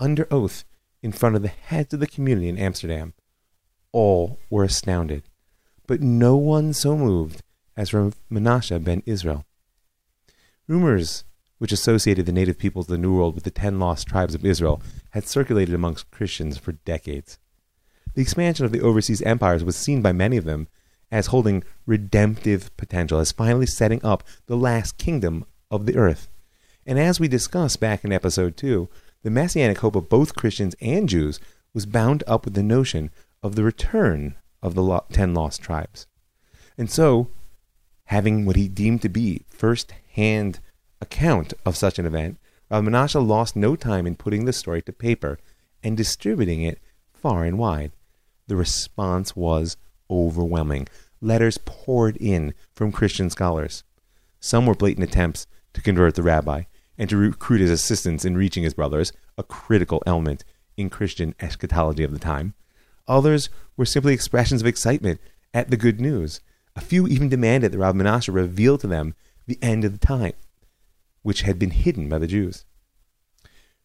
[0.00, 0.64] under oath,
[1.06, 3.14] in front of the heads of the community in Amsterdam.
[3.92, 5.22] All were astounded,
[5.86, 7.44] but no one so moved
[7.76, 9.44] as Menashe ben Israel.
[10.66, 11.22] Rumors
[11.58, 14.44] which associated the native peoples of the New World with the ten lost tribes of
[14.44, 17.38] Israel had circulated amongst Christians for decades.
[18.14, 20.66] The expansion of the overseas empires was seen by many of them
[21.12, 26.28] as holding redemptive potential, as finally setting up the last kingdom of the earth.
[26.84, 28.88] And as we discussed back in episode 2,
[29.26, 31.40] the messianic hope of both Christians and Jews
[31.74, 33.10] was bound up with the notion
[33.42, 36.06] of the return of the ten lost tribes.
[36.78, 37.32] And so,
[38.04, 40.60] having what he deemed to be first hand
[41.00, 42.38] account of such an event,
[42.70, 45.40] Rav Menashe lost no time in putting the story to paper
[45.82, 46.78] and distributing it
[47.12, 47.90] far and wide.
[48.46, 49.76] The response was
[50.08, 50.86] overwhelming.
[51.20, 53.82] Letters poured in from Christian scholars.
[54.38, 56.62] Some were blatant attempts to convert the rabbi
[56.98, 60.44] and to recruit his assistants in reaching his brothers, a critical element
[60.76, 62.54] in Christian eschatology of the time.
[63.08, 65.20] Others were simply expressions of excitement
[65.54, 66.40] at the good news.
[66.74, 69.14] A few even demanded that Rav Menashe reveal to them
[69.46, 70.34] the end of the time,
[71.22, 72.64] which had been hidden by the Jews.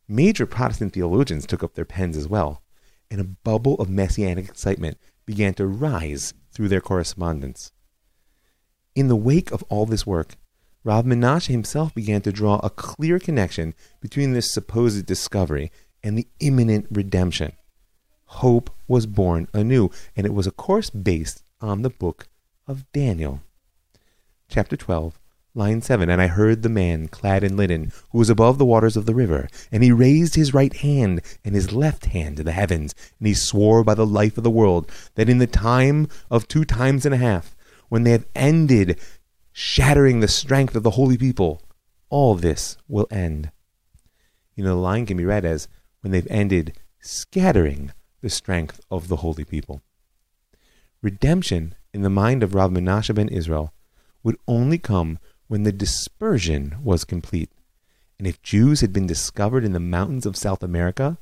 [0.07, 2.61] Major Protestant theologians took up their pens as well,
[3.09, 7.71] and a bubble of messianic excitement began to rise through their correspondence.
[8.95, 10.35] In the wake of all this work,
[10.83, 15.71] Rav Menashe himself began to draw a clear connection between this supposed discovery
[16.03, 17.53] and the imminent redemption.
[18.25, 22.27] Hope was born anew, and it was, of course, based on the book
[22.67, 23.41] of Daniel.
[24.49, 25.19] Chapter 12
[25.53, 28.95] Line 7 And I heard the man clad in linen, who was above the waters
[28.95, 32.53] of the river, and he raised his right hand and his left hand to the
[32.53, 36.47] heavens, and he swore by the life of the world that in the time of
[36.47, 37.55] two times and a half,
[37.89, 38.97] when they have ended
[39.53, 41.61] shattering the strength of the holy people,
[42.09, 43.51] all this will end.
[44.55, 45.67] You know, the line can be read as
[46.01, 47.91] when they've ended scattering
[48.21, 49.81] the strength of the holy people.
[51.01, 53.73] Redemption in the mind of Rav Menashe ben Israel
[54.23, 57.49] would only come when the dispersion was complete.
[58.19, 61.17] And if Jews had been discovered in the mountains of South America,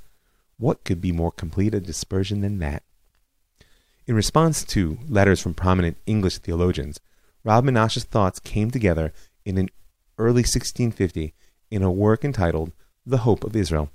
[0.57, 2.84] what could be more complete a dispersion than that?
[4.05, 6.99] In response to letters from prominent English theologians,
[7.43, 9.13] Rav Menashe's thoughts came together
[9.45, 9.69] in an
[10.17, 11.33] early 1650
[11.71, 12.73] in a work entitled
[13.05, 13.89] The Hope of Israel.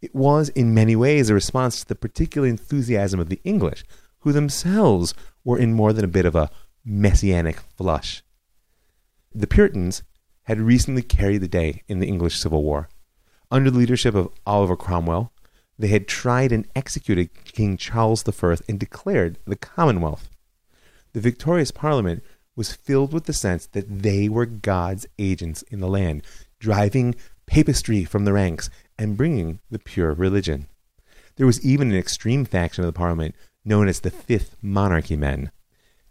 [0.00, 3.84] It was in many ways a response to the particular enthusiasm of the English,
[4.20, 5.14] who themselves
[5.44, 6.50] were in more than a bit of a
[6.84, 8.22] messianic flush.
[9.34, 10.02] The Puritans
[10.44, 12.88] had recently carried the day in the English Civil War.
[13.50, 15.32] Under the leadership of Oliver Cromwell,
[15.78, 20.30] they had tried and executed King Charles I and declared the Commonwealth.
[21.12, 22.22] The victorious Parliament
[22.56, 26.22] was filled with the sense that they were God's agents in the land,
[26.58, 27.14] driving
[27.46, 30.66] papistry from the ranks and bringing the pure religion.
[31.36, 33.34] There was even an extreme faction of the Parliament
[33.64, 35.50] known as the Fifth Monarchy Men.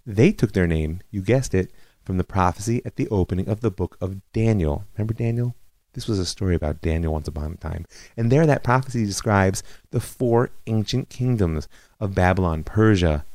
[0.06, 1.72] They took their name, you guessed it,
[2.04, 4.86] from the prophecy at the opening of the book of Daniel.
[4.98, 5.56] Remember Daniel?
[5.94, 7.86] This was a story about Daniel once upon a time.
[8.18, 11.68] And there, that prophecy describes the four ancient kingdoms
[12.00, 13.26] of Babylon, Persia,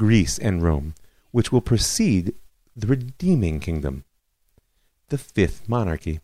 [0.00, 0.94] Greece, and Rome,
[1.30, 2.32] which will precede
[2.74, 4.04] the redeeming kingdom,
[5.10, 6.20] the fifth monarchy.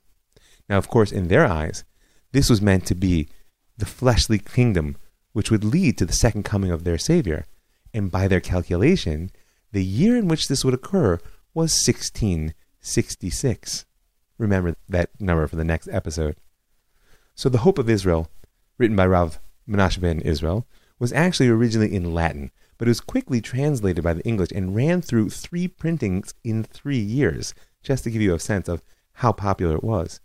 [0.66, 1.85] Now, of course, in their eyes,
[2.33, 3.29] this was meant to be
[3.77, 4.97] the fleshly kingdom
[5.35, 7.45] which would lead to the second coming of their Savior.
[7.93, 9.31] And by their calculation,
[9.72, 11.20] the year in which this would occur
[11.53, 13.85] was 1666.
[14.39, 16.37] Remember that number for the next episode.
[17.35, 18.31] So, The Hope of Israel,
[18.79, 20.66] written by Rav Menashe ben Israel,
[20.99, 25.03] was actually originally in Latin, but it was quickly translated by the English and ran
[25.03, 28.83] through three printings in three years, just to give you a sense of
[29.14, 30.20] how popular it was.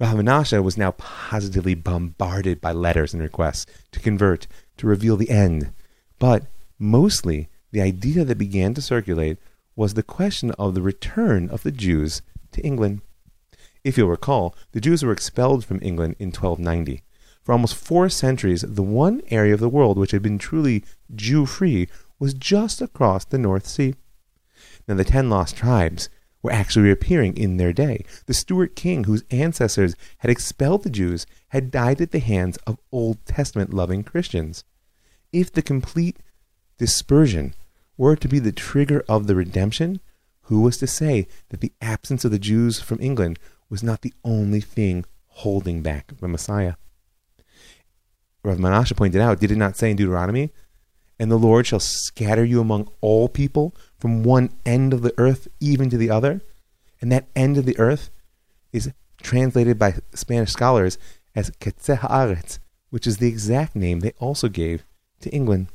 [0.00, 4.46] Rav was now positively bombarded by letters and requests to convert,
[4.78, 5.72] to reveal the end.
[6.18, 6.46] But
[6.78, 9.38] mostly, the idea that began to circulate
[9.76, 12.22] was the question of the return of the Jews
[12.52, 13.02] to England.
[13.84, 17.02] If you'll recall, the Jews were expelled from England in 1290.
[17.42, 20.84] For almost four centuries, the one area of the world which had been truly
[21.14, 21.88] Jew free
[22.18, 23.94] was just across the North Sea.
[24.86, 26.08] Now, the ten lost tribes
[26.42, 28.04] were actually reappearing in their day.
[28.26, 32.78] The Stuart king, whose ancestors had expelled the Jews, had died at the hands of
[32.92, 34.64] Old Testament loving Christians.
[35.32, 36.18] If the complete
[36.78, 37.54] dispersion
[37.96, 40.00] were to be the trigger of the redemption,
[40.42, 43.38] who was to say that the absence of the Jews from England
[43.68, 46.74] was not the only thing holding back the Messiah?
[48.42, 50.50] Rav Menashe pointed out, did it not say in Deuteronomy,
[51.18, 55.48] And the Lord shall scatter you among all people from one end of the earth
[55.60, 56.40] even to the other.
[57.00, 58.10] And that end of the earth
[58.72, 60.98] is translated by Spanish scholars
[61.34, 62.58] as Haaretz,
[62.90, 64.84] which is the exact name they also gave
[65.20, 65.68] to England.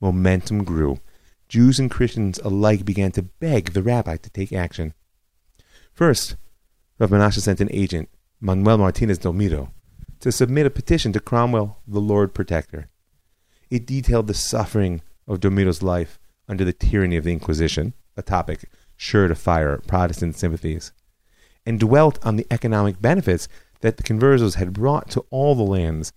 [0.00, 1.00] Momentum grew.
[1.48, 4.94] Jews and Christians alike began to beg the rabbi to take action.
[5.92, 6.36] First,
[6.98, 8.08] Rav Menashe sent an agent,
[8.40, 9.70] Manuel Martinez Dormido,
[10.22, 12.88] to submit a petition to Cromwell, the Lord Protector.
[13.70, 18.70] It detailed the suffering of Dormido's life under the tyranny of the Inquisition, a topic
[18.96, 20.92] sure to fire Protestant sympathies,
[21.66, 23.48] and dwelt on the economic benefits
[23.80, 26.12] that the conversos had brought to all the lands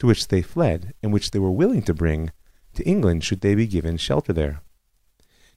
[0.00, 2.32] to which they fled and which they were willing to bring
[2.74, 4.60] to England should they be given shelter there.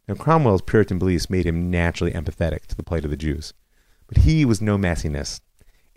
[0.08, 3.56] Now, Cromwell's Puritan beliefs made him naturally empathetic to the plight of the Jews,
[4.06, 5.42] but he was no messiness.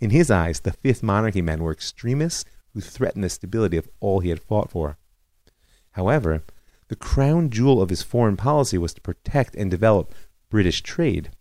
[0.03, 2.43] In his eyes, the Fifth Monarchy men were extremists
[2.73, 4.97] who threatened the stability of all he had fought for.
[5.91, 6.43] However,
[6.89, 10.13] the crown jewel of his foreign policy was to protect and develop
[10.49, 11.31] British trade.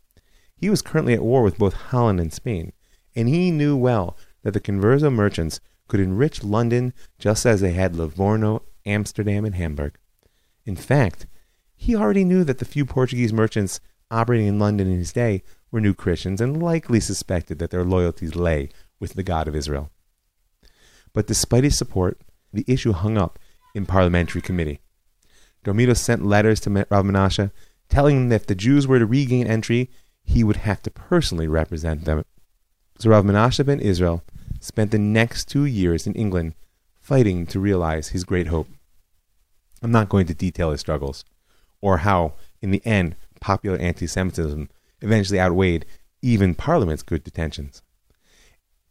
[0.54, 2.72] He was currently at war with both Holland and Spain,
[3.16, 5.58] and he knew well that the Converso merchants
[5.88, 9.98] could enrich London just as they had Livorno, Amsterdam, and Hamburg.
[10.64, 11.26] In fact,
[11.74, 15.42] he already knew that the few Portuguese merchants operating in London in his day
[15.72, 18.68] were new Christians and likely suspected that their loyalties lay
[19.00, 19.90] with the God of Israel.
[21.12, 22.20] But despite his support,
[22.52, 23.38] the issue hung up
[23.74, 24.80] in parliamentary committee.
[25.64, 27.50] Dormido sent letters to Rav Menashe
[27.88, 29.90] telling him that if the Jews were to regain entry,
[30.22, 32.24] he would have to personally represent them.
[32.98, 34.22] So Rav Menashe ben Israel
[34.60, 36.54] spent the next two years in England
[37.00, 38.68] fighting to realize his great hope.
[39.82, 41.24] I'm not going to detail his struggles,
[41.80, 44.68] or how, in the end, popular anti Semitism
[45.02, 45.84] eventually outweighed
[46.22, 47.82] even Parliament's good detentions.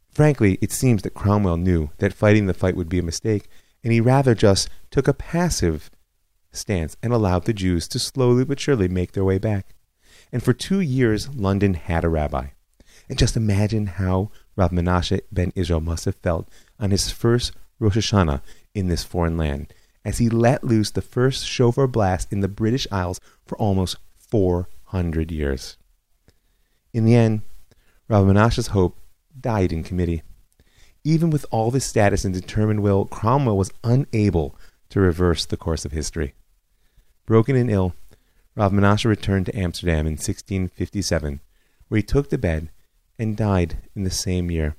[0.10, 3.48] Frankly, it seems that Cromwell knew that fighting the fight would be a mistake,
[3.84, 5.90] and he rather just took a passive
[6.52, 9.74] stance and allowed the Jews to slowly but surely make their way back.
[10.32, 12.48] And for two years, London had a rabbi.
[13.10, 16.50] And just imagine how Rav Menashe ben Israel must have felt
[16.80, 18.42] on his first Rosh Hashanah
[18.74, 19.74] in this foreign land,
[20.06, 25.32] as he let loose the first shofar blast in the British Isles for almost 400
[25.32, 25.78] years.
[26.94, 27.42] In the end,
[28.08, 28.98] Rav Menashe's hope
[29.40, 30.24] died in committee.
[31.04, 34.56] Even with all this status and determined will, Cromwell was unable
[34.90, 36.34] to reverse the course of history.
[37.26, 37.94] Broken and ill,
[38.56, 41.40] Rav Menashe returned to Amsterdam in 1657,
[41.88, 42.70] where he took to bed
[43.18, 44.76] and died in the same year.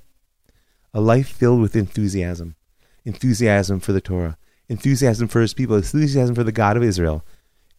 [0.92, 2.56] A life filled with enthusiasm,
[3.04, 4.36] enthusiasm for the Torah,
[4.68, 7.24] enthusiasm for his people, enthusiasm for the God of Israel,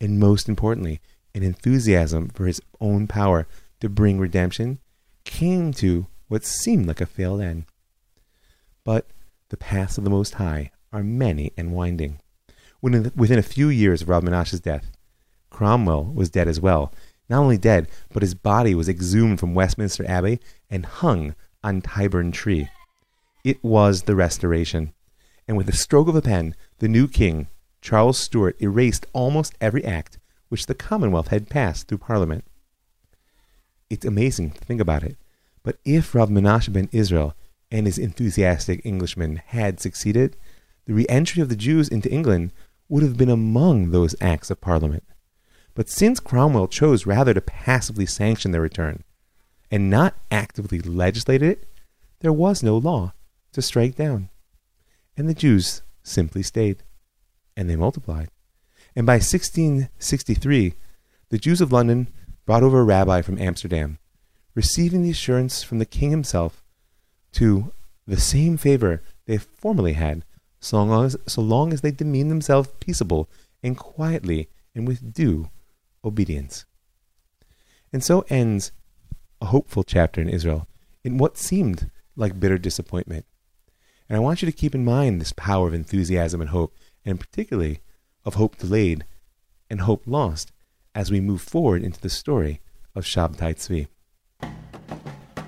[0.01, 0.99] and most importantly,
[1.35, 3.47] an enthusiasm for his own power
[3.83, 4.79] to bring redemption,
[5.25, 7.65] came to what seemed like a failed end.
[8.83, 9.07] But
[9.49, 12.19] the paths of the Most High are many and winding.
[12.81, 14.91] Within a few years of Rav Menashe's death,
[15.49, 16.91] Cromwell was dead as well.
[17.29, 22.33] Not only dead, but his body was exhumed from Westminster Abbey and hung on Tyburn
[22.33, 22.69] Tree.
[23.43, 24.93] It was the Restoration
[25.47, 27.47] and with a stroke of a pen, the new king,
[27.81, 30.19] Charles Stuart, erased almost every act
[30.49, 32.45] which the Commonwealth had passed through Parliament.
[33.93, 35.17] It's amazing to think about it,
[35.61, 37.35] but if Rav Menashe ben Israel
[37.69, 40.35] and his enthusiastic Englishmen had succeeded,
[40.85, 42.53] the re-entry of the Jews into England
[42.89, 45.03] would have been among those acts of Parliament.
[45.75, 49.03] But since Cromwell chose rather to passively sanction their return,
[49.69, 51.67] and not actively legislate it,
[52.21, 53.13] there was no law
[53.51, 54.29] to strike down.
[55.15, 56.81] And the Jews simply stayed.
[57.55, 58.29] And they multiplied.
[58.95, 60.73] And by 1663,
[61.29, 62.07] the Jews of London
[62.45, 63.97] brought over a rabbi from Amsterdam,
[64.55, 66.63] receiving the assurance from the king himself
[67.33, 67.71] to
[68.05, 70.23] the same favor they formerly had,
[70.59, 73.29] so long as, so long as they demeaned themselves peaceable
[73.61, 75.49] and quietly and with due
[76.03, 76.65] obedience.
[77.91, 78.71] And so ends
[79.41, 80.67] a hopeful chapter in Israel
[81.03, 83.25] in what seemed like bitter disappointment.
[84.07, 86.75] And I want you to keep in mind this power of enthusiasm and hope,
[87.05, 87.81] and particularly
[88.25, 89.05] of hope delayed
[89.69, 90.52] and hope lost
[90.95, 92.61] as we move forward into the story
[92.95, 93.87] of Shabtai Tzvi.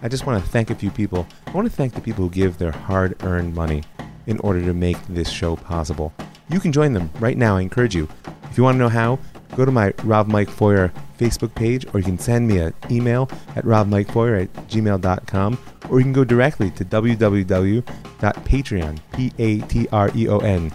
[0.02, 1.28] I just want to thank a few people.
[1.48, 3.84] I want to thank the people who give their hard earned money
[4.28, 6.14] in order to make this show possible.
[6.50, 7.58] You can join them right now.
[7.58, 8.08] I encourage you.
[8.50, 9.20] If you want to know how,
[9.56, 13.30] go to my Rav Mike Feuer Facebook page, or you can send me an email
[13.56, 15.58] at ravmikefeuer at gmail.com,
[15.90, 20.72] or you can go directly to www.patreon, P-A-T-R-E-O-N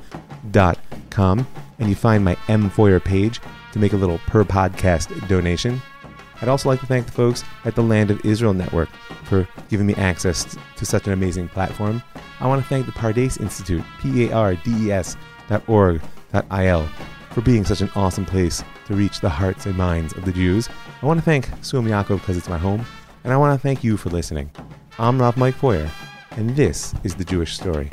[0.51, 0.79] dot
[1.11, 1.47] com,
[1.79, 3.41] and you find my M Feuer page
[3.73, 5.81] to make a little per podcast donation.
[6.43, 8.89] I'd also like to thank the folks at the Land of Israel Network
[9.25, 12.03] for giving me access to such an amazing platform.
[12.41, 15.16] I want to thank the Pardes Institute, P-A-R-D-E-S
[15.49, 16.01] dot org,
[16.33, 16.89] dot I L,
[17.31, 20.68] for being such an awesome place to reach the hearts and minds of the Jews.
[21.03, 22.87] I want to thank Swim Yaakov because it's my home,
[23.25, 24.51] and I want to thank you for listening.
[24.99, 25.91] I'm Rav Mike Feuer,
[26.33, 27.91] and this is The Jewish Story.